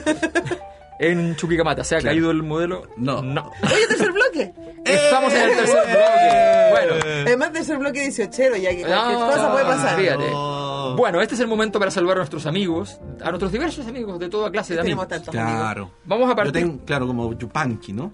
[1.05, 2.15] En Chuquicamata, ¿se ha Claro.
[2.15, 2.85] caído el modelo?
[2.97, 3.23] No.
[3.23, 3.51] No.
[3.65, 4.53] Oye, tercer bloque.
[4.85, 6.71] Estamos en el tercer bloque.
[6.71, 7.23] Bueno.
[7.27, 9.99] Además, tercer bloque 18, ya que cualquier Ah, cosa puede pasar.
[9.99, 10.31] fíjate.
[10.31, 10.97] No.
[10.97, 14.29] Bueno, este es el momento para saludar a nuestros amigos, a nuestros diversos amigos de
[14.29, 15.25] toda clase de Tenemos amigos.
[15.25, 15.61] tantos amigos.
[15.61, 15.91] Claro.
[16.05, 16.53] Vamos a Yo partir.
[16.53, 18.13] tengo, claro, como Yupanqui, ¿no?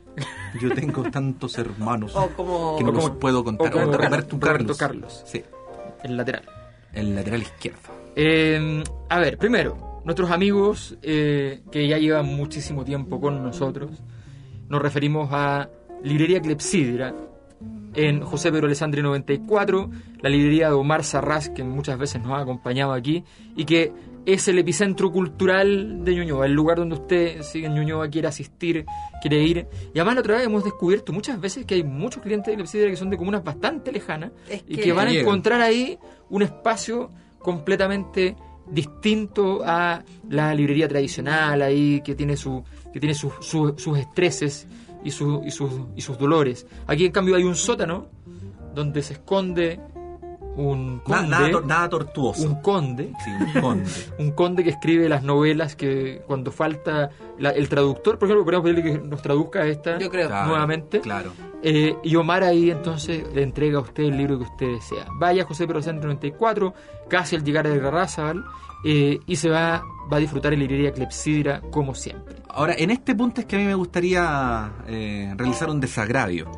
[0.60, 3.66] Yo tengo tantos hermanos O como- que no o los como- puedo contar.
[3.66, 4.76] o como Roberto, Roberto Carlos.
[4.78, 5.22] Carlos.
[5.26, 5.44] Sí,
[6.04, 6.42] El lateral.
[6.94, 7.80] el lateral izquierdo.
[8.16, 9.76] Eh, a ver, primero,
[10.08, 13.90] nuestros amigos eh, que ya llevan muchísimo tiempo con nosotros,
[14.70, 15.68] nos referimos a
[16.02, 17.14] Librería Clepsidra
[17.92, 19.90] en José Pedro Alessandri 94,
[20.22, 23.22] la librería de Omar Sarraz, que muchas veces nos ha acompañado aquí,
[23.54, 23.92] y que
[24.24, 28.86] es el epicentro cultural de Ñuñoa, el lugar donde usted, si en Ñuñoa quiere asistir,
[29.20, 29.66] quiere ir.
[29.92, 32.88] Y además la otra vez hemos descubierto muchas veces que hay muchos clientes de Clepsidra
[32.88, 35.98] que son de comunas bastante lejanas Es y que- van a encontrar ahí
[36.30, 38.36] un espacio completamente
[38.70, 42.62] distinto a la librería tradicional ahí que tiene su
[42.92, 44.66] que tiene sus- su- sus estreses
[45.04, 46.66] y, su- y sus, y sus dolores.
[46.86, 48.06] Aquí en cambio hay un sótano
[48.74, 49.80] donde se esconde
[50.58, 52.42] un conde nada, tor- nada tortuoso.
[52.46, 53.90] un conde Sí, un conde.
[54.18, 58.68] un conde que escribe las novelas que cuando falta la- el traductor por ejemplo podríamos
[58.70, 60.26] pedirle que nos traduzca esta Yo creo.
[60.28, 61.32] Claro, nuevamente Claro.
[61.62, 65.06] eh, y Omar ahí entonces le entrega a usted el libro que usted desea.
[65.18, 66.74] Vaya a José Pedro Centro 94,
[67.08, 68.44] casi al llegar a Garrazabal,
[68.84, 69.82] eh, y se va,
[70.12, 72.36] va a disfrutar en la librería Clepsidra como siempre.
[72.48, 76.50] Ahora, en este punto es que a mí me gustaría eh, realizar un desagravio.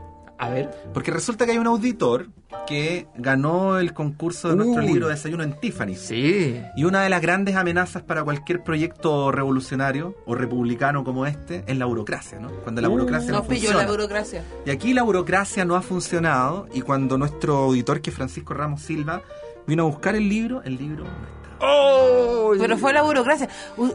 [0.42, 2.28] A ver, Porque resulta que hay un auditor
[2.66, 4.86] que ganó el concurso de nuestro Uy.
[4.88, 5.94] libro Desayuno en Tiffany.
[5.96, 11.62] sí, Y una de las grandes amenazas para cualquier proyecto revolucionario o republicano como este
[11.66, 12.48] es la burocracia, ¿no?
[12.62, 13.84] Cuando la Uh, burocracia no Nos pilló funciona.
[13.84, 14.42] la burocracia.
[14.64, 18.80] Y aquí la burocracia no ha funcionado y cuando nuestro auditor, que es Francisco Ramos
[18.80, 19.20] Silva,
[19.66, 21.66] vino a buscar el libro, el libro no está.
[21.66, 22.52] ¡Oh!
[22.58, 23.46] Pero fue la burocracia.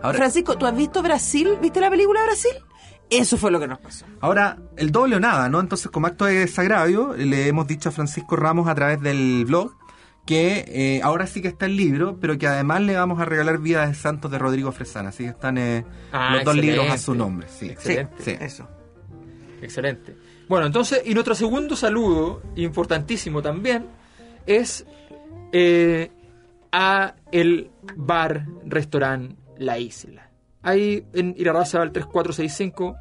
[0.04, 1.58] Ahora- Francisco, ¿tú has visto Brasil?
[1.62, 2.52] ¿Viste la película Brasil?
[3.10, 4.06] Eso fue lo que nos pasó.
[4.20, 5.60] Ahora, el doble o nada, ¿no?
[5.60, 9.76] Entonces, como acto de desagravio, le hemos dicho a Francisco Ramos a través del blog
[10.26, 13.60] que eh, ahora sí que está el libro, pero que además le vamos a regalar
[13.60, 15.10] Vidas de Santos de Rodrigo Fresana.
[15.10, 17.48] Así que están eh, Ah, los dos libros a su nombre.
[17.48, 18.16] Sí, Excelente.
[18.18, 18.38] Sí, sí.
[18.40, 18.68] Eso.
[19.62, 20.16] Excelente.
[20.50, 23.88] Bueno, entonces, y nuestro segundo saludo, importantísimo también,
[24.48, 24.86] es
[25.52, 26.12] eh,
[26.72, 30.25] a el bar, restaurante La Isla.
[30.66, 32.96] Ahí en Irarrázaval 3465,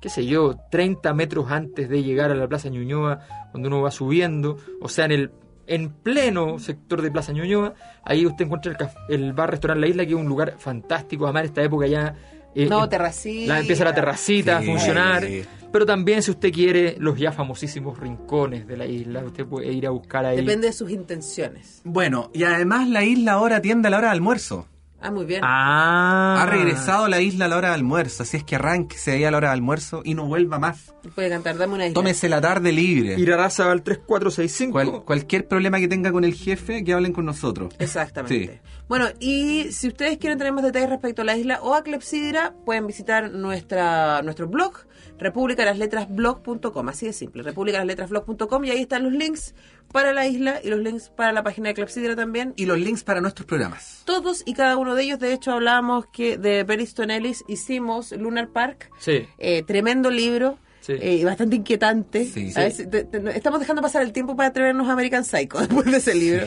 [0.00, 3.20] qué sé yo, 30 metros antes de llegar a la Plaza Ñuñoa,
[3.52, 5.30] cuando uno va subiendo, o sea, en el
[5.66, 8.72] en pleno sector de Plaza Ñuñoa, ahí usted encuentra
[9.08, 11.86] el, el bar, restaurante La Isla, que es un lugar fantástico, además en esta época
[11.86, 12.16] ya...
[12.56, 13.52] eh, No, em- terracita.
[13.54, 14.66] la, empieza la terracita a Sí.
[14.66, 15.24] funcionar.
[15.70, 19.86] Pero también si usted quiere los ya famosísimos rincones de la isla, usted puede ir
[19.86, 20.38] a buscar ahí.
[20.38, 21.82] Depende de sus intenciones.
[21.84, 24.66] Bueno, y además la isla ahora atiende a la hora de almuerzo.
[25.02, 25.40] Ah, muy bien.
[25.42, 26.42] Ah.
[26.42, 29.30] Ha regresado la isla a la hora de almuerzo, así es que arránquese ahí a
[29.30, 30.94] la hora de almuerzo y no vuelva más.
[31.14, 31.94] Puede cantar, dame una isla.
[31.94, 33.14] Tómese la tarde libre.
[33.18, 34.72] Irarrázaval 3465.
[34.72, 37.74] Cual- cualquier problema que tenga con el jefe, que hablen con nosotros.
[37.78, 38.60] Exactamente.
[38.88, 42.52] Bueno, y si ustedes quieren tener más detalles respecto a la isla o a Clepsidra,
[42.66, 44.74] pueden visitar nuestra nuestro blog,
[45.18, 49.54] republicalasletrasblog.com, así de simple, republicalasletrasblog.com y ahí están los links
[49.92, 52.52] para la isla y los links para la página de Clepsidra también.
[52.56, 54.02] Y los links para nuestros programas.
[54.04, 58.48] Todos y cada uno de ellos, de hecho hablábamos que de Periston Ellis hicimos Lunar
[58.48, 59.26] Park, Sí.
[59.38, 60.58] eh, tremendo libro.
[60.80, 60.92] Sí.
[61.00, 62.24] eh, y bastante inquietante.
[62.24, 62.52] Sí.
[62.54, 65.96] Veces te- te- estamos dejando pasar el tiempo para atrevernos a American Psycho después de
[65.98, 66.46] ese libro.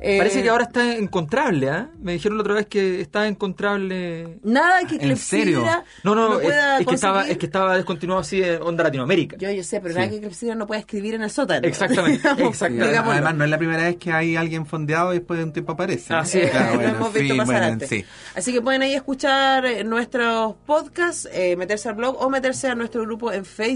[0.00, 1.90] Eh, Parece que ahora está encontrable, ¿ah?
[2.00, 4.38] Me dijeron la otra vez que está encontrable.
[4.42, 5.64] Nada que ¿En serio?
[6.04, 9.36] No, no, es, pueda es que estaba, es que estaba descontinuado así en Onda Latinoamérica.
[9.38, 11.66] Yo, yo sé, pero nada que Clepsidra no pueda escribir en el sótano.
[11.66, 12.88] Exactamente, Digamos, exactamente.
[12.88, 13.12] digámoslo.
[13.12, 15.72] Además, no es la primera vez que hay alguien fondeado y después de un tiempo
[15.72, 16.14] aparece.
[16.14, 16.40] Ah, sí.
[16.50, 17.88] Claro, lo bueno, hemos visto sí, pasar bueno, antes.
[17.88, 18.04] sí.
[18.34, 22.74] Así que pueden ahí escuchar eh, nuestros podcasts, eh, meterse al blog o meterse a
[22.74, 23.67] nuestro grupo en Facebook.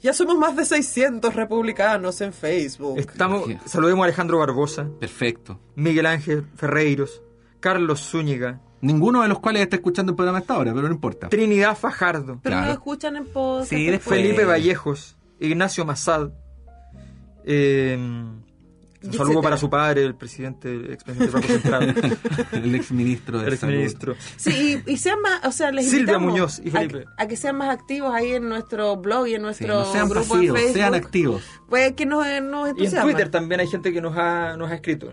[0.00, 2.98] Ya somos más de 600 republicanos en Facebook.
[2.98, 5.58] Estamos, saludemos a Alejandro Barbosa, Perfecto.
[5.74, 7.22] Miguel Ángel Ferreiros,
[7.60, 11.28] Carlos Zúñiga, Ninguno de los cuales está escuchando el programa hasta ahora, pero no importa.
[11.28, 12.66] Trinidad Fajardo, Pero Claro.
[12.66, 13.70] lo escuchan en podcast.
[13.70, 14.20] Sí, después.
[14.20, 16.30] Felipe Vallejos, Ignacio Massad.
[17.44, 17.96] Eh,
[19.04, 19.42] un saludo etcétera.
[19.42, 22.18] para su padre, el presidente, el expresidente del Banco Central,
[22.52, 24.14] El exministro de el Salud.
[24.36, 27.04] Sí, y, y sean más, o sea, les Silvia invitamos Muñoz y a- Felipe.
[27.16, 30.08] A, que sean más activos ahí en nuestro blog y en Sí, nuestro no sean
[30.08, 30.74] grupo pasivos, en Facebook.
[30.74, 31.42] sean activos.
[31.68, 33.02] Pues que nos, nos Y en.
[33.02, 35.12] Twitter también hay gente que nos ha, nos ha escrito.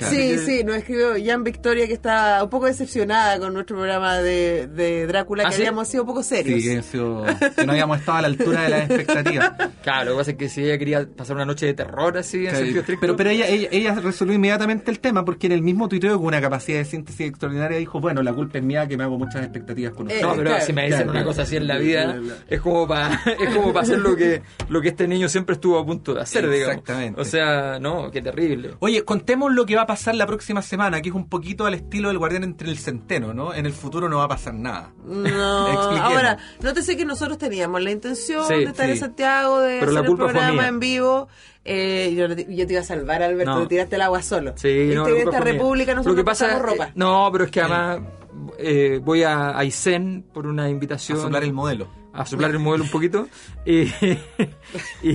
[0.00, 0.14] Claro.
[0.16, 4.66] Sí, sí, nos escribió Jan Victoria que está un poco decepcionada con nuestro programa de,
[4.66, 5.62] de Drácula, ¿Ah, que sí?
[5.62, 6.60] habíamos sido un poco serios.
[6.62, 7.24] Sí, que, ha sido-
[7.56, 9.52] que no habíamos estado a la altura de las expectativas.
[9.82, 12.46] Claro, lo que pasa es que si ella quería pasar una noche de terror así,
[12.46, 13.00] en sentido estricto.
[13.00, 16.26] Pero, pero ella, ella, ella resolvió inmediatamente el tema porque en el mismo tuiteo con
[16.26, 19.42] una capacidad de síntesis extraordinaria dijo, bueno, la culpa es mía que me hago muchas
[19.42, 20.22] expectativas con ustedes.
[20.22, 21.10] No, pero claro, si me dicen claro.
[21.12, 22.40] una cosa así en la vida, Claro, claro.
[22.48, 25.78] es como para es como para hacer lo que lo que este niño siempre estuvo
[25.78, 26.76] a punto de hacer, digamos.
[26.76, 27.20] Exactamente.
[27.20, 28.70] O sea, no, qué terrible.
[28.80, 31.74] Oye, contemos lo que va a pasar la próxima semana, que es un poquito al
[31.74, 33.52] estilo del guardián entre el centeno, ¿no?
[33.52, 34.92] En el futuro no va a pasar nada.
[35.04, 35.66] No,
[36.02, 38.96] ahora, nótese que nosotros teníamos la intención Sí, de estar en.
[38.96, 41.28] Santiago, de Pero la hacer el programa en vivo.
[41.64, 43.60] Eh, yo, yo te iba a salvar, Alberto, No.
[43.62, 44.54] te tiraste el agua solo.
[44.56, 46.86] Sí, no, culpa esta república nosotros Lo que pasa ropa.
[46.88, 48.00] eh, no, pero es que además
[48.58, 51.88] eh, voy a Aysén por una invitación A soplar el modelo.
[52.14, 53.26] a soplar el modelo un poquito.
[53.66, 53.82] Y,
[55.02, 55.08] y,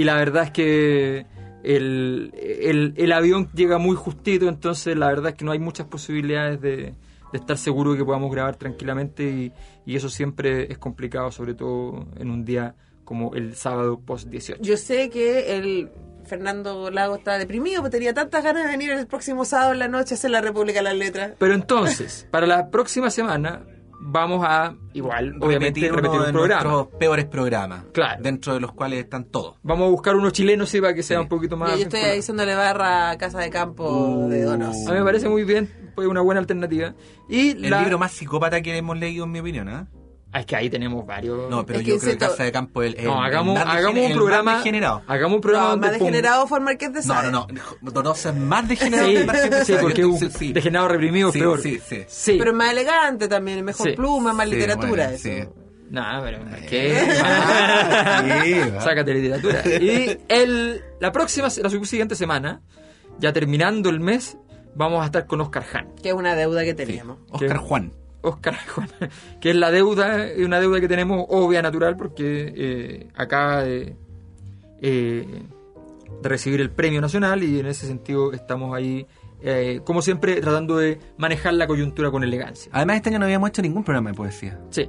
[0.00, 1.26] y la verdad es que
[1.62, 5.86] el, el, el avión llega muy justito, entonces la verdad es que no hay muchas
[5.86, 6.94] posibilidades de,
[7.32, 9.52] de estar seguro de que podamos grabar tranquilamente y,
[9.86, 14.62] y eso siempre es complicado, sobre todo en un día como el sábado post 18.
[14.62, 15.90] Yo sé que el
[16.24, 19.88] Fernando Lago está deprimido, porque tenía tantas ganas de venir el próximo sábado en la
[19.88, 21.32] noche a hacer la República de las Letras.
[21.38, 23.64] Pero entonces, para la próxima semana
[24.04, 26.62] vamos a, igual, obviamente, Repetir repetir, uno un de programa.
[26.64, 27.84] nuestros peores programas.
[27.92, 28.22] Claro.
[28.22, 29.56] Dentro de los cuales están todos.
[29.62, 31.22] Vamos a buscar unos chilenos, sí, para que sea Sí.
[31.22, 31.70] un poquito más...
[31.72, 34.28] Yo, yo estoy haciéndole barra a Casa de Campo Uh.
[34.28, 34.76] de Donos.
[34.86, 36.94] A mí me parece muy bien, pues una buena alternativa.
[37.28, 37.80] Y El la...
[37.80, 39.88] libro más psicópata que hemos leído, en mi opinión, ¿ah?
[40.34, 41.50] Ah, es que ahí tenemos varios...
[41.50, 43.54] No, pero Es que yo creo que Casa de Campo es el, No, el hagamos,
[43.54, 44.42] más hagamos un el programa...
[44.52, 45.02] más degenerado.
[45.06, 47.30] Hagamos un programa No, donde más degenerado fue el Marqués de No, Sade.
[47.30, 47.46] no,
[47.82, 47.90] no.
[47.92, 50.52] Donoso es más degenerado Sí, que Marqués de sí, porque es un sí.
[50.54, 51.60] degenerado reprimido es Sí, peor.
[51.60, 52.04] sí, sí.
[52.08, 52.36] Sí.
[52.38, 53.94] Pero es más elegante también, mejor Sí.
[53.94, 54.88] pluma, más Sí, literatura.
[54.88, 55.22] bueno, eso.
[55.22, 55.44] sí.
[55.90, 56.38] No, pero
[56.70, 56.98] ¿qué?
[57.22, 58.78] Ah.
[58.82, 59.62] Sácate literatura.
[59.66, 62.62] Y el, la próxima, la siguiente semana,
[63.18, 64.38] ya terminando el mes,
[64.74, 65.94] vamos a estar con Oscar Han.
[66.02, 67.18] Que es una deuda que teníamos.
[67.30, 67.56] Oscar ¿Qué?
[67.58, 67.92] Juan.
[68.22, 68.88] Oscar Juan,
[69.40, 73.96] que es la deuda, es una deuda que tenemos obvia, natural, porque eh, acaba de,
[74.80, 75.42] eh,
[76.22, 79.06] de recibir el premio nacional y en ese sentido estamos ahí,
[79.42, 82.70] eh, como siempre, tratando de manejar la coyuntura con elegancia.
[82.74, 84.60] Además, este año no habíamos hecho ningún programa de poesía.
[84.70, 84.88] Sí,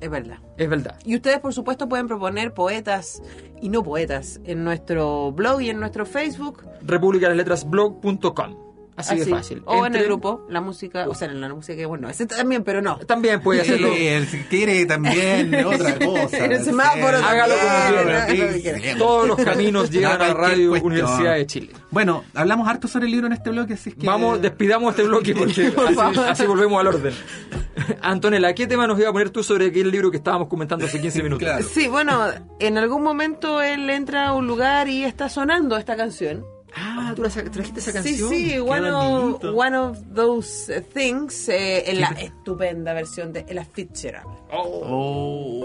[0.00, 0.38] Es verdad.
[0.56, 0.98] es verdad.
[1.04, 3.22] Y ustedes, por supuesto, pueden proponer poetas
[3.60, 6.64] y no poetas en nuestro blog y en nuestro Facebook.
[6.82, 8.61] republicalasletrasblog.com.
[8.96, 9.62] Así, de fácil.
[9.64, 12.62] O en el grupo, la música, o sea, en la música que bueno, ese también,
[12.62, 12.98] pero no.
[12.98, 13.88] También puede hacerlo.
[14.30, 16.44] Si quiere también otra cosa.
[16.44, 18.98] En el semáforo Sí, Hágalo como quiera.
[18.98, 20.92] Todos los caminos llegan a Radio cuestión.
[20.92, 21.70] Universidad de Chile.
[21.90, 24.06] Bueno, hablamos harto sobre el libro en este bloque, así es que...
[24.06, 27.14] Vamos, despidamos este bloque porque así, así volvemos al orden.
[28.02, 31.00] Antonella, ¿qué tema nos iba a poner tú sobre aquel libro que estábamos comentando hace
[31.00, 31.46] 15 minutos?
[31.46, 31.64] Claro.
[31.64, 32.26] Sí, bueno,
[32.58, 36.44] en algún momento él entra a un lugar y está sonando esta canción.
[36.74, 38.30] Ah, tú la sa- trajiste esa Sí, canción.
[38.30, 43.44] sí, Qué one of, one of those eh, things eh, en la estupenda versión de
[43.48, 44.26] Ella Fitzgerald.
[44.50, 45.64] Oh.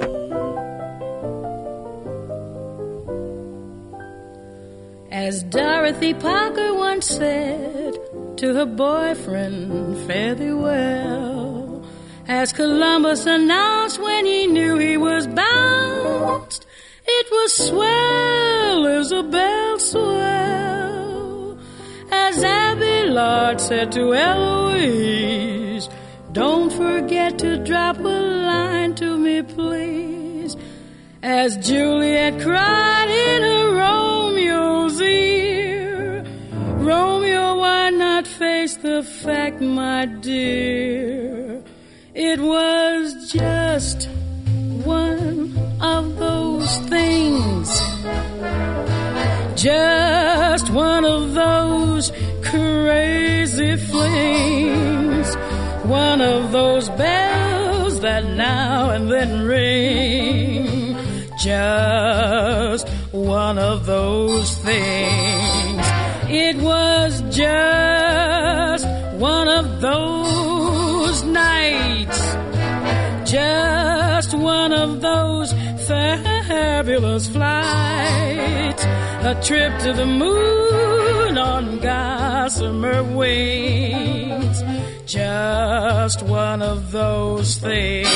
[5.10, 7.94] As Dorothy Parker once said
[8.38, 11.84] to her boyfriend, fare thee well.
[12.28, 16.66] As Columbus announced when he knew he was bounced,
[17.06, 20.87] it was swell, Isabel, swell.
[22.20, 25.88] As Abelard said to Eloise,
[26.32, 28.20] don't forget to drop a
[28.52, 30.56] line to me, please.
[31.22, 36.26] As Juliet cried in her Romeo's ear,
[36.90, 41.64] Romeo, why not face the fact, my dear?
[42.14, 44.10] It was just
[44.88, 47.70] one of those things.
[49.56, 52.12] Just one of those
[52.42, 55.36] crazy flings.
[55.86, 60.96] One of those bells that now and then ring.
[61.38, 65.86] Just one of those things.
[66.30, 68.86] It was just
[69.18, 72.20] one of those nights.
[73.30, 73.87] Just
[74.34, 75.52] one of those
[75.88, 78.84] fabulous flights.
[78.84, 84.64] A trip to the moon on gossamer wings.
[85.06, 88.08] Just one of those things.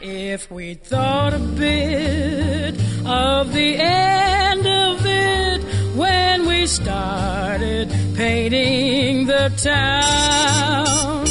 [0.00, 2.74] If we thought a bit
[3.06, 5.62] of the end of it
[5.96, 11.24] when we started painting the town,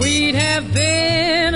[0.00, 1.54] we'd have been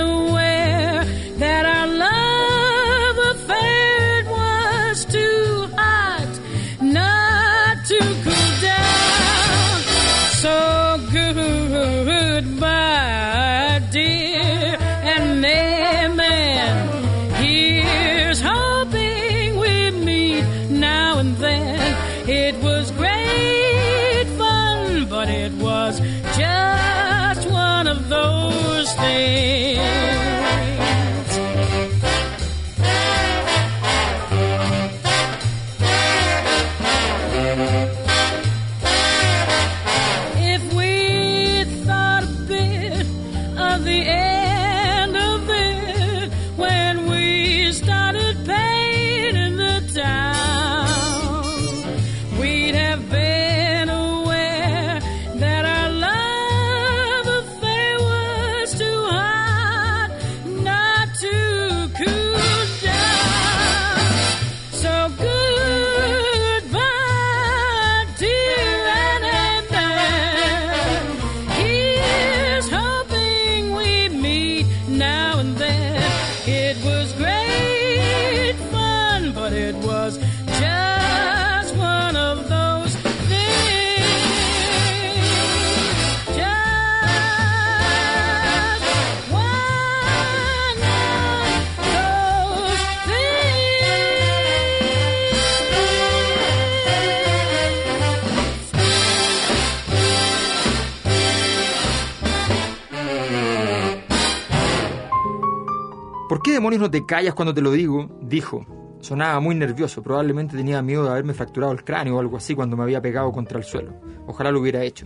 [106.39, 108.17] ¿Por qué demonios no te callas cuando te lo digo?
[108.21, 108.65] Dijo.
[109.01, 112.77] Sonaba muy nervioso, probablemente tenía miedo de haberme fracturado el cráneo o algo así cuando
[112.77, 113.99] me había pegado contra el suelo.
[114.25, 115.05] Ojalá lo hubiera hecho.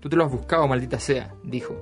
[0.00, 1.76] Tú te lo has buscado, maldita sea, dijo.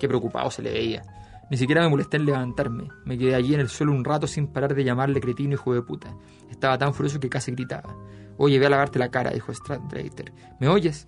[0.00, 1.04] Qué preocupado se le veía.
[1.48, 2.88] Ni siquiera me molesté en levantarme.
[3.04, 5.82] Me quedé allí en el suelo un rato sin parar de llamarle cretino hijo de
[5.82, 6.12] puta.
[6.50, 7.94] Estaba tan furioso que casi gritaba.
[8.36, 10.32] Oye, ve a lavarte la cara, dijo Stradlater.
[10.58, 11.06] ¿Me oyes?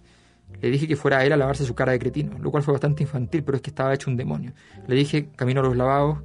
[0.61, 3.03] Le dije que fuera él a lavarse su cara de cretino, lo cual fue bastante
[3.03, 4.53] infantil, pero es que estaba hecho un demonio.
[4.87, 6.19] Le dije, camino a los lavados,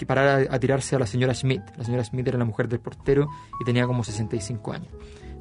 [0.00, 1.60] que parara a tirarse a la señora Smith.
[1.76, 3.28] La señora Smith era la mujer del portero
[3.60, 4.88] y tenía como 65 años.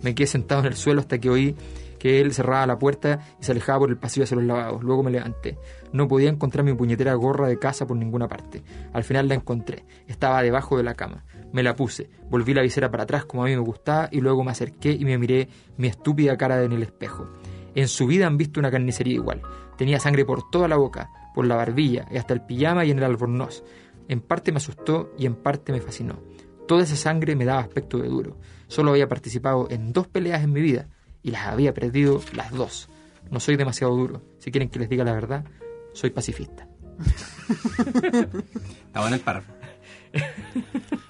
[0.04, 1.56] Me quedé sentado en el suelo hasta que oí
[1.98, 4.84] que él cerraba la puerta y se alejaba por el pasillo hacia los lavados.
[4.84, 5.58] Luego me levanté.
[5.94, 8.62] No podía encontrar mi puñetera gorra de casa por ninguna parte.
[8.92, 9.86] Al final la encontré.
[10.08, 11.24] Estaba debajo de la cama.
[11.54, 14.44] Me la puse, volví la visera para atrás como a mí me gustaba y luego
[14.44, 15.48] me acerqué y me miré
[15.78, 17.30] mi estúpida cara en el espejo.
[17.76, 19.42] En su vida han visto una carnicería igual.
[19.78, 22.98] Tenía sangre por toda la boca, por la barbilla y hasta el pijama y en
[22.98, 23.64] el albornoz.
[24.10, 26.20] En parte me asustó y en parte me fascinó.
[26.68, 28.38] Toda esa sangre me daba aspecto de duro.
[28.68, 30.88] Solo había participado en dos peleas en mi vida
[31.24, 32.90] y las había perdido las dos.
[33.32, 34.22] No soy demasiado duro.
[34.40, 35.46] Si quieren que les diga la verdad,
[35.94, 36.68] soy pacifista.
[37.50, 39.54] Está bueno el párrafo.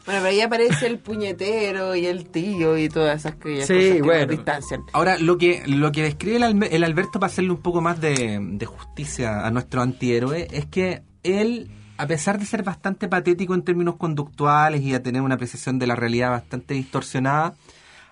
[0.05, 3.93] Bueno, pero ahí aparece el puñetero y el tío y todas esas que Sí, cosas
[3.93, 4.25] que bueno.
[4.25, 4.81] distancian.
[4.91, 6.37] Ahora, lo que, lo que describe
[6.71, 11.03] el, Alberto para hacerle un poco más de, de justicia a nuestro antihéroe es que
[11.21, 11.69] él,
[11.99, 15.85] a pesar de ser bastante patético en términos conductuales y a tener una apreciación de
[15.85, 17.55] la realidad bastante distorsionada,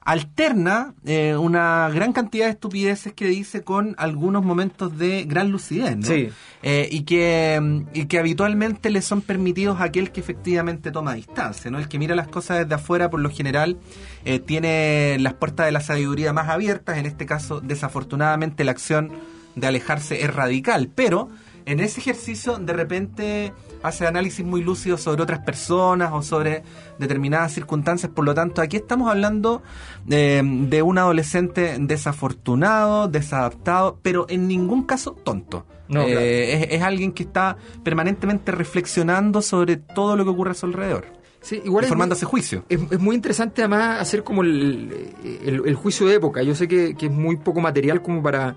[0.01, 5.95] alterna eh, una gran cantidad de estupideces que dice con algunos momentos de gran lucidez,
[5.95, 6.05] ¿no?
[6.05, 6.29] Sí.
[6.63, 11.71] Eh, y, que, y que habitualmente le son permitidos a aquel que efectivamente toma distancia,
[11.71, 11.79] ¿no?
[11.79, 13.77] El que mira las cosas desde afuera, por lo general,
[14.25, 16.97] eh, tiene las puertas de la sabiduría más abiertas.
[16.97, 19.13] En este caso, desafortunadamente, la acción
[19.55, 21.29] de alejarse es radical, pero
[21.67, 23.53] en ese ejercicio de repente
[23.83, 26.63] hace análisis muy lúcidos sobre otras personas o sobre
[26.97, 28.11] determinadas circunstancias.
[28.11, 29.61] Por lo tanto, aquí estamos hablando
[30.09, 35.65] eh, de un adolescente desafortunado, desadaptado, pero en ningún caso tonto.
[35.89, 36.19] No, Eh, claro.
[36.25, 41.05] es, es alguien que está permanentemente reflexionando sobre todo lo que ocurre a su alrededor.
[41.39, 42.65] Sí, igual y es formándose muy- juicio.
[42.67, 45.13] Es, es muy interesante además hacer como el,
[45.45, 46.43] el- el juicio de época.
[46.43, 48.55] Yo sé que, que es muy poco material como para,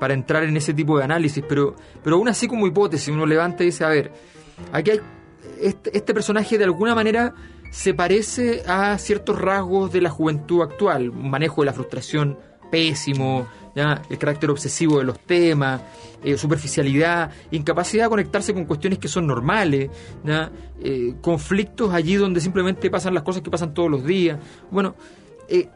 [0.00, 3.62] para entrar en ese tipo de análisis, pero, pero aún así como hipótesis uno levanta
[3.62, 4.10] y dice, a ver,
[4.72, 5.00] aquí hay
[5.60, 7.34] este, este personaje de alguna manera
[7.70, 12.36] se parece a ciertos rasgos de la juventud actual, manejo de la frustración
[12.70, 14.02] pésimo, ¿ya?
[14.08, 15.82] el carácter obsesivo de los temas,
[16.22, 19.90] eh, superficialidad, incapacidad de conectarse con cuestiones que son normales,
[20.24, 20.50] ¿ya?
[20.80, 24.38] Eh, conflictos allí donde simplemente pasan las cosas que pasan todos los días.
[24.70, 24.94] Bueno,
[25.48, 25.68] eh,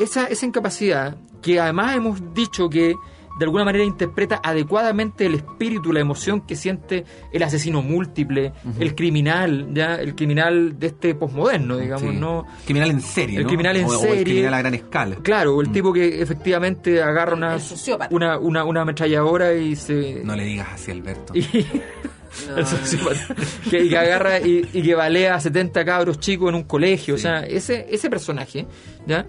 [0.00, 2.94] esa, esa incapacidad, que además hemos dicho que
[3.38, 8.94] de alguna manera interpreta adecuadamente el espíritu, la emoción que siente el asesino múltiple, el
[8.94, 12.18] criminal, ya el criminal de este posmoderno, digamos, Sí.
[12.18, 13.36] no Criminal en serie.
[13.38, 13.48] El ¿no?
[13.48, 14.18] criminal en O- o serie.
[14.18, 15.16] el criminal a gran escala.
[15.22, 18.14] Claro, el tipo que efectivamente agarra una, El sociópata.
[18.14, 20.20] una, una, una ametralladora y se...
[20.24, 21.32] No le digas así, Alberto.
[21.34, 21.46] y-
[22.56, 23.34] el sociópata,
[23.70, 27.16] que, que agarra y, y que balea a 70 cabros chicos en un colegio.
[27.16, 27.20] Sí.
[27.20, 28.66] O sea, ese, ese personaje,
[29.06, 29.26] ¿ya?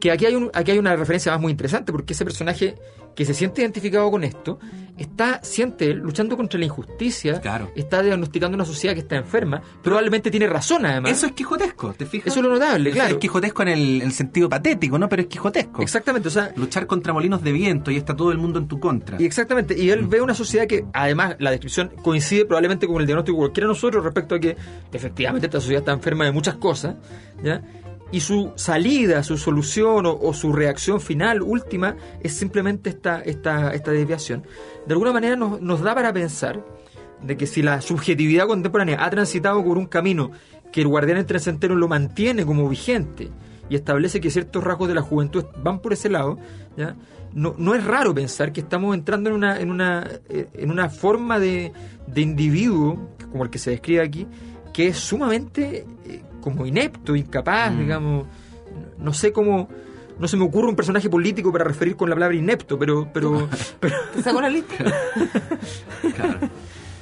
[0.00, 2.74] Que aquí hay, un, aquí hay una referencia más muy interesante, porque ese personaje
[3.14, 4.58] que se siente identificado con esto,
[4.96, 7.70] está, siente él, luchando contra la injusticia, Claro.
[7.74, 11.12] está diagnosticando una sociedad que está enferma, probablemente tiene razón además.
[11.12, 12.28] Eso es quijotesco, ¿te fijas?
[12.28, 13.14] Eso es lo notable, claro.
[13.14, 15.08] Es quijotesco en el, el sentido patético, ¿no?
[15.08, 15.82] Pero es quijotesco.
[15.82, 18.78] Exactamente, o sea, Luchar contra molinos de viento y está todo el mundo en tu
[18.80, 19.20] contra.
[19.20, 23.06] Y exactamente, y él ve una sociedad que, además, la descripción coincide probablemente con el
[23.06, 24.56] diagnóstico de cualquiera de nosotros respecto a que
[24.92, 26.96] efectivamente esta sociedad está enferma de muchas cosas,
[27.42, 27.60] ¿ya?
[28.14, 33.90] Y su salida, su solución o, su reacción final, última, es simplemente esta, esta, esta
[33.90, 34.44] desviación.
[34.86, 36.64] De alguna manera nos, nos da para pensar
[37.20, 40.30] de que si la subjetividad contemporánea ha transitado por un camino
[40.70, 43.32] que el guardián entre centeno lo mantiene como vigente
[43.68, 46.38] y establece que ciertos rasgos de la juventud van por ese lado,
[46.76, 46.94] ¿ya?
[47.32, 50.88] No, no es raro pensar que estamos entrando en una, en una, eh, en una
[50.88, 51.72] forma de,
[52.06, 54.28] de individuo, como el que se describe aquí,
[54.72, 58.26] que es sumamente eh, como inepto, incapaz, digamos,
[58.98, 59.66] no sé cómo,
[60.18, 63.48] no se me ocurre un personaje político para referir con la palabra inepto, pero, pero,
[63.80, 64.74] pero, ¿Te saco la lista?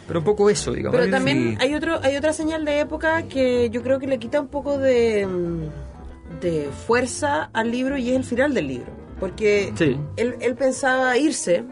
[0.07, 0.93] pero un poco eso, digamos.
[0.93, 1.11] Pero Sí.
[1.11, 4.49] también hay otro hay otra señal de época que yo creo que le quita un
[4.49, 8.91] poco de, mm, de fuerza al libro y es el final del libro.
[9.21, 9.97] Porque Sí.
[10.17, 11.65] él, él pensaba irse,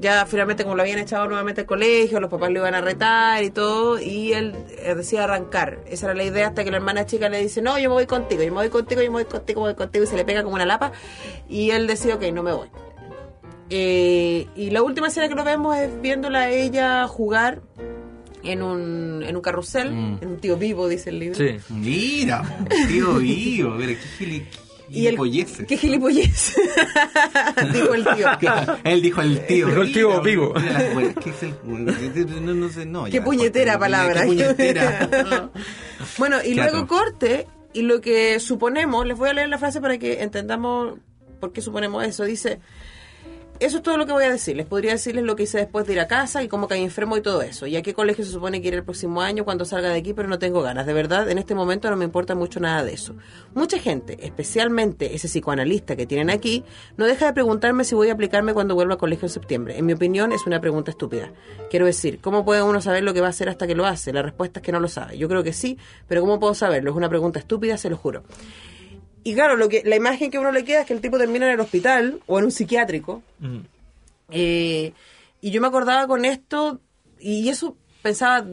[0.00, 3.42] ya finalmente como lo habían echado nuevamente al colegio, los papás lo iban a retar
[3.42, 4.54] y todo, y él
[4.96, 5.80] decía arrancar.
[5.88, 8.06] Esa era la idea hasta que la hermana chica le dice, no, yo me voy
[8.06, 10.24] contigo, yo me voy contigo, yo me voy contigo, me voy contigo, y se le
[10.24, 10.92] pega como una lapa,
[11.48, 12.68] y él decide, ok, no me voy.
[13.70, 17.60] Eh, y la última escena que lo vemos es viéndola a ella jugar
[18.42, 20.18] en un, en un carrusel, Mm.
[20.22, 21.36] en un tío vivo, dice el libro.
[21.36, 21.56] Sí.
[21.68, 22.42] Mira,
[22.88, 24.24] tío Ío, pero qué
[24.90, 25.66] Y el, gilipolleces.
[25.66, 26.54] ¿Qué gilipollez?
[27.72, 28.26] Dijo el tío.
[28.84, 29.66] Él dijo el tío.
[29.68, 30.54] Dijo el tío vivo.
[30.54, 31.54] ¿qué es el-
[32.44, 33.04] No, no sé, no.
[33.04, 34.22] Qué ya, puñetera palabra.
[34.22, 35.50] Qué puñetera.
[36.16, 36.72] Bueno, y Claro.
[36.72, 40.94] luego corte, y lo que suponemos, les voy a leer la frase para que entendamos
[41.40, 42.24] por qué suponemos eso.
[42.24, 42.60] Dice,
[43.60, 44.56] eso es todo lo que voy a decir.
[44.56, 47.16] Les podría decirles lo que hice después de ir a casa y cómo caí enfermo
[47.16, 47.66] y todo eso.
[47.66, 50.12] Y a qué colegio se supone que iré el próximo año cuando salga de aquí,
[50.12, 50.86] pero no tengo ganas.
[50.86, 53.14] De verdad, en este momento no me importa mucho nada de eso.
[53.54, 56.64] Mucha gente, especialmente ese psicoanalista que tienen aquí,
[56.96, 59.78] no deja de preguntarme si voy a aplicarme cuando vuelva a colegio en septiembre.
[59.78, 61.32] En mi opinión, es una pregunta estúpida.
[61.70, 64.12] Quiero decir, ¿cómo puede uno saber lo que va a hacer hasta que lo hace?
[64.12, 65.18] La respuesta es que no lo sabe.
[65.18, 66.90] Yo creo que sí, pero ¿cómo puedo saberlo?
[66.90, 68.22] Es una pregunta estúpida, se lo juro.
[69.24, 71.46] Y claro, lo que, la imagen que uno le queda es que el tipo termina
[71.46, 73.22] en el hospital o en un psiquiátrico.
[73.38, 73.58] Mm.
[74.30, 74.92] Eh,
[75.40, 76.80] y yo me acordaba con esto,
[77.18, 78.46] y eso pensaba,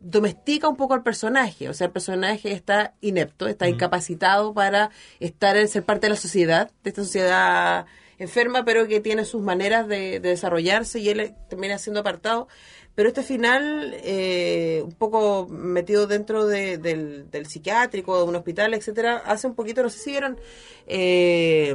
[0.00, 1.68] domestica un poco al personaje.
[1.68, 4.90] O sea, el personaje está inepto, está incapacitado para
[5.20, 7.86] estar en ser parte de la sociedad, de esta sociedad
[8.18, 12.48] enferma, pero que tiene sus maneras de, de desarrollarse y él termina siendo apartado.
[12.94, 18.74] Pero este final, eh, un poco metido dentro de- del, del psiquiátrico, de un hospital,
[18.74, 20.38] etcétera, hace un poquito, no sé si vieron
[20.86, 21.74] eh,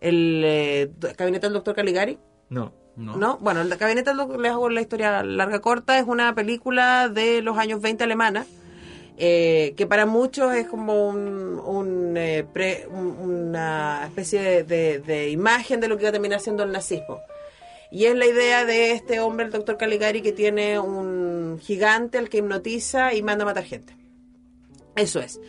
[0.00, 2.18] el eh, gabinete del doctor Caligari.
[2.96, 3.16] No.
[3.16, 3.38] No.
[3.38, 7.80] Bueno, el gabinete les hago la historia larga corta, es una película de los años
[7.80, 8.44] 20 alemana.
[9.20, 14.98] eh, que para muchos es como un, un, eh, pre- un- una especie de, de-
[15.00, 17.18] de imagen de lo que va a terminar siendo el nazismo.
[17.90, 22.28] Y es la idea de este hombre, el doctor Caligari, que tiene un gigante al
[22.28, 23.96] que hipnotiza y manda a matar gente.
[24.96, 25.40] Eso es.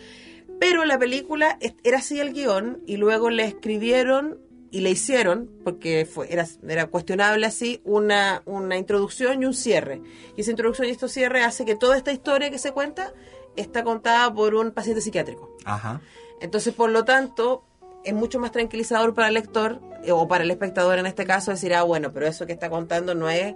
[0.60, 4.40] Pero la película era así el guion y luego le escribieron
[4.72, 10.02] y le hicieron, porque fue, era, era cuestionable así, una, una introducción y un cierre.
[10.36, 13.14] Y esa introducción y este cierre hace que toda esta historia que se cuenta
[13.56, 15.58] está contada por un paciente psiquiátrico.
[15.66, 16.02] Ajá.
[16.40, 17.64] Entonces, por lo tanto,
[18.04, 21.52] es mucho más tranquilizador para el lector eh, o para el espectador en este caso
[21.52, 23.56] decir, ah, bueno, pero eso que está contando no es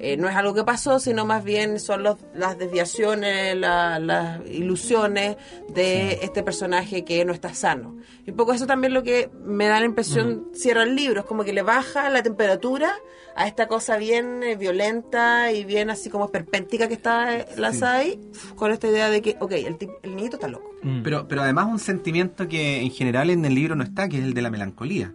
[0.00, 4.40] eh, no es algo que pasó, sino más bien son los, las desviaciones, la- las
[4.50, 5.36] ilusiones
[5.68, 7.96] de este personaje que no está sano.
[8.26, 11.26] Y un poco eso también lo que me da la impresión, cierra el libro, es
[11.26, 12.92] como que le baja la temperatura
[13.36, 17.98] a esta cosa bien eh, violenta y bien así como esperpéntica que está eh, lanzada
[17.98, 18.20] ahí,
[18.56, 20.70] con esta idea de que, ok, el, el niñito está loco.
[20.82, 21.02] Mm.
[21.02, 24.24] Pero, pero además un sentimiento que en general en el libro no está, que es
[24.24, 25.12] el de la melancolía.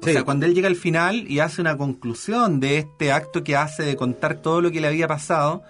[0.00, 0.12] O Sí.
[0.12, 3.82] sea, cuando él llega al final y hace una conclusión de este acto que hace
[3.82, 5.64] de contar todo lo que le había pasado,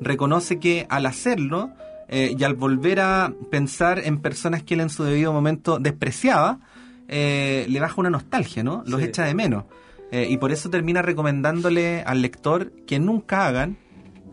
[0.00, 1.70] reconoce que al hacerlo
[2.08, 6.60] eh, y al volver a pensar en personas que él en su debido momento despreciaba,
[7.08, 8.82] eh, le baja una nostalgia, ¿no?
[8.86, 9.06] Los Sí.
[9.08, 9.64] echa de menos.
[10.10, 13.78] Eh, y por eso termina recomendándole al lector que nunca hagan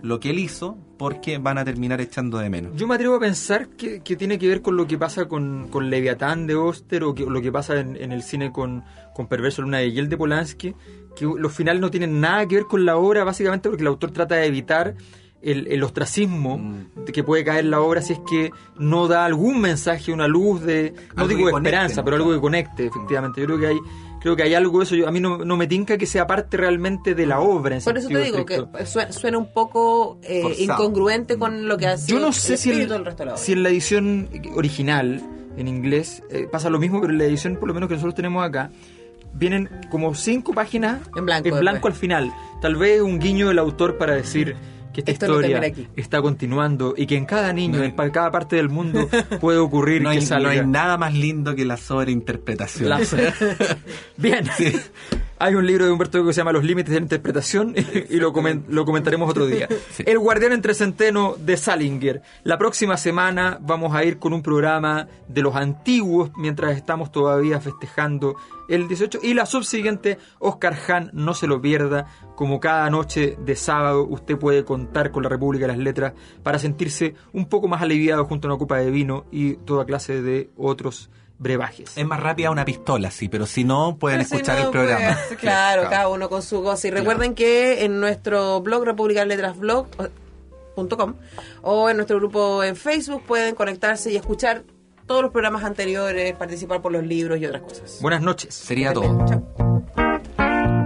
[0.01, 2.75] lo que él hizo porque van a terminar echando de menos.
[2.75, 5.67] Yo me atrevo a pensar que, que tiene que ver con lo que pasa con,
[5.69, 8.83] con Leviatán de Oster o que, lo que pasa en, en el cine con,
[9.15, 10.75] con Perverso Luna de Hiel de Polanski,
[11.15, 14.11] que los finales no tienen nada que ver con la obra, básicamente porque el autor
[14.11, 14.95] trata de evitar
[15.41, 17.05] el, el ostracismo Mm.
[17.05, 20.61] de que puede caer la obra si es que no da algún mensaje, una luz
[20.61, 22.05] de, no Algo digo de conecte, esperanza, ¿no?
[22.05, 23.41] pero algo que conecte, efectivamente.
[23.41, 23.77] Yo creo que hay,
[24.21, 24.95] creo que hay algo de eso.
[24.95, 27.77] Yo, a mí no, no me tinca que sea parte realmente de la obra.
[27.77, 31.87] En Por eso te digo que suena, suena un poco eh, incongruente con lo que
[31.87, 33.41] ha sido Yo no sé el si, el- del resto de la obra.
[33.43, 35.21] si en la edición original,
[35.57, 38.15] en inglés, eh, pasa lo mismo, pero en la edición, por lo menos que nosotros
[38.15, 38.69] tenemos acá,
[39.33, 41.83] vienen como cinco páginas En blanco después.
[41.85, 42.33] al final.
[42.61, 44.55] Tal vez un guiño del autor para decir
[44.91, 48.69] que esta Esto historia está continuando y que en cada niño, en cada parte del
[48.69, 50.53] mundo, puede ocurrir No hay, que salga.
[50.53, 52.89] no hay nada más lindo que la sobreinterpretación.
[52.89, 52.99] La-
[54.17, 54.45] Bien.
[55.43, 57.73] Hay un libro de Humberto Eco que se llama Los límites de la interpretación
[58.09, 58.31] y lo,
[58.67, 59.67] lo comentaremos otro día.
[60.05, 62.21] El guardián entre centeno de Salinger.
[62.43, 67.59] La próxima semana vamos a ir con un programa de los antiguos mientras estamos todavía
[67.59, 68.35] festejando
[68.69, 73.55] el 18 y la subsiguiente Oscar Hahn no se lo pierda como cada noche de
[73.55, 76.13] sábado usted puede contar con la República de las Letras
[76.43, 80.21] para sentirse un poco más aliviado junto a una copa de vino y toda clase
[80.21, 81.09] de otros
[81.41, 81.97] brebajes.
[81.97, 84.71] Es más rápida una pistola, sí, pero si no, pueden Pero si escuchar no, el
[84.71, 85.17] programa.
[85.27, 86.87] pues, claro, cada uno con su goza.
[86.87, 89.87] Y recuerden que en nuestro blog República Letras blog
[90.75, 91.15] punto com,
[91.63, 94.63] o en nuestro grupo en Facebook pueden conectarse y escuchar
[95.05, 97.97] todos los programas anteriores, participar por los libros y otras cosas.
[98.01, 98.53] Buenas noches.
[98.53, 99.25] Sería todo.
[99.27, 100.00] Chao.